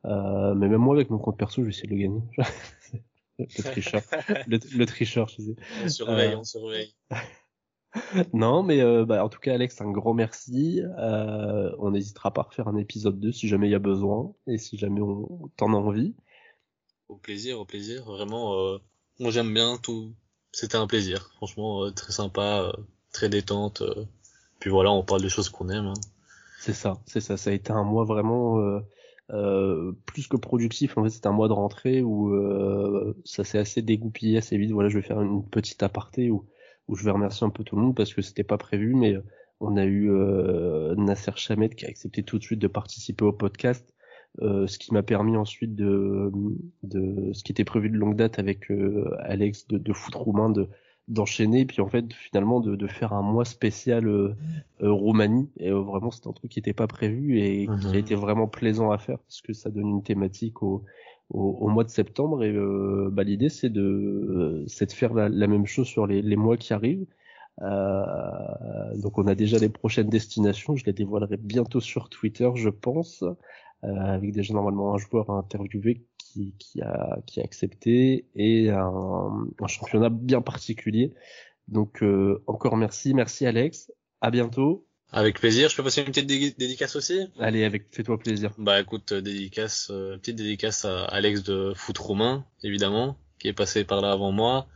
euh 0.06 0.54
mais 0.54 0.68
même 0.68 0.80
moi 0.80 0.96
avec 0.96 1.10
mon 1.10 1.18
compte 1.18 1.38
perso, 1.38 1.62
je 1.62 1.66
vais 1.66 1.70
essayer 1.70 1.88
de 1.88 1.94
le 1.94 2.00
gagner. 2.00 2.22
le 3.38 3.62
tricheur, 3.62 4.02
le, 4.48 4.84
tricheur, 4.86 5.28
je 5.28 5.42
sais. 5.42 5.56
On 5.84 5.88
surveille, 5.88 6.34
on 6.34 6.44
surveille. 6.44 6.94
non, 8.32 8.62
mais 8.64 8.82
bah, 9.04 9.24
en 9.24 9.28
tout 9.28 9.38
cas, 9.38 9.54
Alex, 9.54 9.80
un 9.80 9.90
grand 9.90 10.14
merci. 10.14 10.82
on 10.96 11.90
n'hésitera 11.90 12.32
pas 12.32 12.42
à 12.42 12.44
refaire 12.44 12.68
un 12.68 12.76
épisode 12.76 13.20
2 13.20 13.30
si 13.30 13.46
jamais 13.46 13.68
il 13.68 13.72
y 13.72 13.76
a 13.76 13.80
besoin 13.80 14.34
et 14.48 14.58
si 14.58 14.76
jamais 14.76 15.00
on 15.00 15.50
t'en 15.56 15.72
a 15.72 15.76
envie. 15.76 16.14
Au 17.08 17.16
plaisir, 17.16 17.60
au 17.60 17.64
plaisir. 17.64 18.04
Vraiment, 18.04 18.78
moi 19.20 19.30
j'aime 19.30 19.54
bien 19.54 19.78
tout. 19.80 20.12
C'était 20.50 20.76
un 20.76 20.88
plaisir, 20.88 21.30
franchement, 21.36 21.92
très 21.92 22.10
sympa 22.10 22.72
très 23.18 23.28
détente. 23.28 23.82
Euh. 23.82 24.04
puis 24.60 24.70
voilà, 24.70 24.92
on 24.92 25.02
parle 25.02 25.22
des 25.22 25.28
choses 25.28 25.48
qu'on 25.48 25.68
aime. 25.68 25.86
Hein. 25.86 26.00
C'est 26.60 26.72
ça, 26.72 27.00
c'est 27.06 27.20
ça. 27.20 27.36
Ça 27.36 27.50
a 27.50 27.52
été 27.52 27.72
un 27.72 27.82
mois 27.82 28.04
vraiment 28.04 28.60
euh, 28.60 28.80
euh, 29.30 29.92
plus 30.06 30.28
que 30.28 30.36
productif. 30.36 30.96
En 30.96 31.02
fait, 31.02 31.10
c'était 31.10 31.26
un 31.26 31.32
mois 31.32 31.48
de 31.48 31.52
rentrée 31.52 32.02
où 32.02 32.32
ça 33.24 33.44
s'est 33.44 33.58
assez 33.58 33.82
dégoupillé 33.82 34.38
assez 34.38 34.56
vite. 34.56 34.70
Voilà, 34.70 34.88
je 34.88 34.98
vais 34.98 35.06
faire 35.06 35.20
une 35.20 35.44
petite 35.44 35.82
aparté 35.82 36.30
où, 36.30 36.46
où 36.86 36.94
je 36.94 37.04
vais 37.04 37.10
remercier 37.10 37.44
un 37.44 37.50
peu 37.50 37.64
tout 37.64 37.76
le 37.76 37.82
monde 37.82 37.96
parce 37.96 38.14
que 38.14 38.22
c'était 38.22 38.44
pas 38.44 38.58
prévu, 38.58 38.94
mais 38.94 39.16
on 39.60 39.76
a 39.76 39.84
eu 39.84 40.10
Nasser 40.96 41.32
Chamed 41.36 41.74
qui 41.74 41.86
a 41.86 41.88
accepté 41.88 42.22
tout 42.22 42.38
de 42.38 42.44
suite 42.44 42.60
de 42.60 42.68
participer 42.68 43.24
au 43.24 43.32
podcast. 43.32 43.94
Euh, 44.42 44.66
ce 44.68 44.78
qui 44.78 44.92
m'a 44.92 45.02
permis 45.02 45.36
ensuite 45.36 45.74
de, 45.74 46.30
de 46.82 47.32
ce 47.32 47.42
qui 47.42 47.50
était 47.50 47.64
prévu 47.64 47.88
de 47.90 47.96
longue 47.96 48.14
date 48.14 48.38
avec 48.38 48.70
Alex 49.20 49.66
de, 49.68 49.78
de 49.78 49.92
foot 49.92 50.14
roumain 50.14 50.50
de 50.50 50.68
d'enchaîner 51.08 51.64
puis 51.64 51.80
en 51.80 51.88
fait 51.88 52.12
finalement 52.12 52.60
de, 52.60 52.76
de 52.76 52.86
faire 52.86 53.12
un 53.12 53.22
mois 53.22 53.44
spécial 53.44 54.06
euh, 54.06 54.34
euh 54.82 54.92
Roumanie. 54.92 55.48
Et 55.58 55.70
euh, 55.70 55.80
vraiment 55.80 56.10
c'était 56.10 56.28
un 56.28 56.32
truc 56.32 56.50
qui 56.50 56.58
n'était 56.58 56.74
pas 56.74 56.86
prévu 56.86 57.40
et 57.40 57.66
qui 57.66 57.86
a 57.86 57.90
mhm. 57.90 57.94
été 57.94 58.14
vraiment 58.14 58.46
plaisant 58.46 58.90
à 58.90 58.98
faire 58.98 59.18
parce 59.18 59.40
que 59.40 59.52
ça 59.52 59.70
donne 59.70 59.88
une 59.88 60.02
thématique 60.02 60.62
au, 60.62 60.84
au, 61.30 61.68
mois 61.68 61.84
de 61.84 61.90
septembre. 61.90 62.44
Et 62.44 62.52
euh, 62.52 63.08
bah, 63.10 63.24
l'idée 63.24 63.48
c'est 63.48 63.70
de 63.70 64.64
c'est 64.68 64.86
de 64.86 64.92
faire 64.92 65.14
la, 65.14 65.46
même 65.46 65.66
chose 65.66 65.86
sur 65.86 66.06
les, 66.06 66.22
les 66.22 66.36
mois 66.36 66.56
qui 66.56 66.72
arrivent. 66.72 67.06
Donc 67.60 69.18
on 69.18 69.26
a 69.26 69.34
déjà 69.34 69.58
les 69.58 69.68
prochaines 69.68 70.08
destinations. 70.08 70.76
Je 70.76 70.84
les 70.84 70.92
dévoilerai 70.92 71.38
bientôt 71.38 71.80
sur 71.80 72.08
Twitter 72.08 72.48
je 72.54 72.68
pense 72.68 73.24
avec 73.82 74.32
déjà 74.32 74.54
normalement 74.54 74.94
un 74.94 74.98
joueur 74.98 75.30
à 75.30 75.34
interviewer 75.34 76.02
qui, 76.58 76.80
a, 76.82 77.18
qui 77.26 77.40
a 77.40 77.44
accepté 77.44 78.26
et 78.34 78.70
un, 78.70 79.46
un 79.60 79.66
championnat 79.66 80.08
bien 80.10 80.40
particulier. 80.40 81.12
Donc 81.68 82.02
euh, 82.02 82.42
encore 82.46 82.76
merci, 82.76 83.14
merci 83.14 83.46
Alex, 83.46 83.92
à 84.20 84.30
bientôt. 84.30 84.86
Avec 85.10 85.40
plaisir, 85.40 85.70
je 85.70 85.76
peux 85.76 85.82
passer 85.82 86.02
une 86.02 86.08
petite 86.08 86.26
dédicace 86.26 86.94
aussi? 86.94 87.28
Allez, 87.38 87.64
avec 87.64 87.86
fais-toi 87.92 88.18
plaisir. 88.18 88.52
Bah 88.58 88.80
écoute, 88.80 89.12
euh, 89.12 89.22
dédicace, 89.22 89.88
euh, 89.90 90.18
petite 90.18 90.36
dédicace 90.36 90.84
à 90.84 91.04
Alex 91.04 91.42
de 91.42 91.72
Foot 91.74 91.96
Romain, 91.96 92.44
évidemment, 92.62 93.16
qui 93.38 93.48
est 93.48 93.54
passé 93.54 93.84
par 93.84 94.02
là 94.02 94.12
avant 94.12 94.32
moi. 94.32 94.66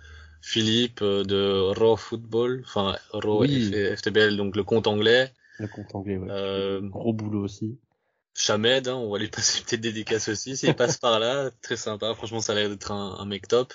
Philippe 0.40 1.04
de 1.04 1.72
Raw 1.78 1.96
Football, 1.96 2.62
enfin 2.66 2.96
Raw 3.12 3.44
FTBL, 3.44 4.36
donc 4.36 4.56
le 4.56 4.64
compte 4.64 4.86
anglais. 4.86 5.30
Le 5.58 5.68
compte 5.68 5.94
anglais, 5.94 6.16
ouais. 6.16 6.80
Gros 6.82 7.12
boulot 7.12 7.44
aussi. 7.44 7.78
Chamed, 8.34 8.88
hein, 8.88 8.94
on 8.94 9.10
va 9.10 9.18
lui 9.18 9.28
passer 9.28 9.58
une 9.58 9.64
petite 9.64 9.80
dédicace 9.80 10.28
aussi. 10.28 10.56
S'il 10.56 10.74
passe 10.76 10.98
par 10.98 11.18
là, 11.18 11.50
très 11.62 11.76
sympa. 11.76 12.14
Franchement, 12.14 12.40
ça 12.40 12.52
a 12.52 12.56
l'air 12.56 12.68
d'être 12.68 12.90
un, 12.90 13.24
mec 13.24 13.48
top. 13.48 13.74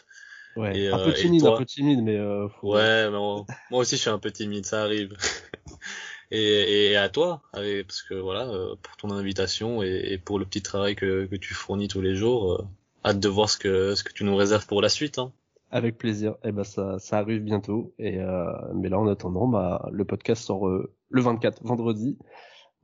Ouais, 0.55 0.87
un 0.87 0.97
peu 0.97 1.09
euh, 1.09 1.13
timide, 1.13 1.45
un 1.45 1.57
peu 1.57 1.65
timide, 1.65 2.01
mais. 2.01 2.17
Euh, 2.17 2.47
Ouais, 2.63 3.09
mais 3.09 3.17
moi 3.17 3.45
aussi 3.71 3.95
je 3.95 4.01
suis 4.01 4.09
un 4.09 4.17
peu 4.17 4.31
timide, 4.31 4.65
ça 4.65 4.81
arrive. 4.81 5.15
et, 6.31 6.91
et 6.91 6.97
à 6.97 7.09
toi, 7.09 7.43
parce 7.53 8.01
que 8.01 8.15
voilà, 8.15 8.47
euh, 8.47 8.75
pour 8.81 8.97
ton 8.97 9.11
invitation 9.11 9.83
et, 9.83 10.19
pour 10.23 10.39
le 10.39 10.45
petit 10.45 10.63
travail 10.63 10.95
que, 10.95 11.25
que 11.25 11.35
tu 11.35 11.53
fournis 11.53 11.87
tous 11.87 12.01
les 12.01 12.15
jours. 12.15 12.65
hâte 13.05 13.19
de 13.19 13.29
voir 13.29 13.49
ce 13.49 13.57
que 13.57 13.93
ce 13.93 14.03
que 14.03 14.11
tu 14.13 14.23
nous 14.23 14.35
réserves 14.35 14.65
pour 14.65 14.81
la 14.81 14.89
suite. 14.89 15.19
Hein. 15.19 15.31
Avec 15.69 15.97
plaisir. 15.97 16.31
Et 16.43 16.49
eh 16.49 16.51
ben 16.51 16.63
ça, 16.63 16.97
ça 16.99 17.17
arrive 17.17 17.41
bientôt. 17.41 17.93
Et 17.99 18.19
euh, 18.19 18.51
mais 18.73 18.87
là 18.87 18.99
en 18.99 19.07
attendant, 19.07 19.47
bah 19.47 19.89
le 19.91 20.05
podcast 20.05 20.43
sort 20.43 20.67
euh, 20.67 20.93
le 21.09 21.21
24 21.21 21.63
vendredi. 21.63 22.17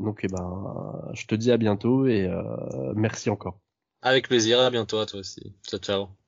Donc 0.03 0.19
eh 0.23 0.27
ben 0.27 1.11
je 1.13 1.25
te 1.25 1.35
dis 1.35 1.51
à 1.51 1.57
bientôt 1.57 2.05
et 2.07 2.27
euh, 2.27 2.93
merci 2.95 3.29
encore. 3.29 3.59
Avec 4.01 4.27
plaisir. 4.27 4.59
À 4.59 4.69
bientôt 4.69 4.99
à 4.99 5.05
toi 5.05 5.19
aussi. 5.21 5.55
Ciao 5.65 5.79
ciao. 5.79 6.22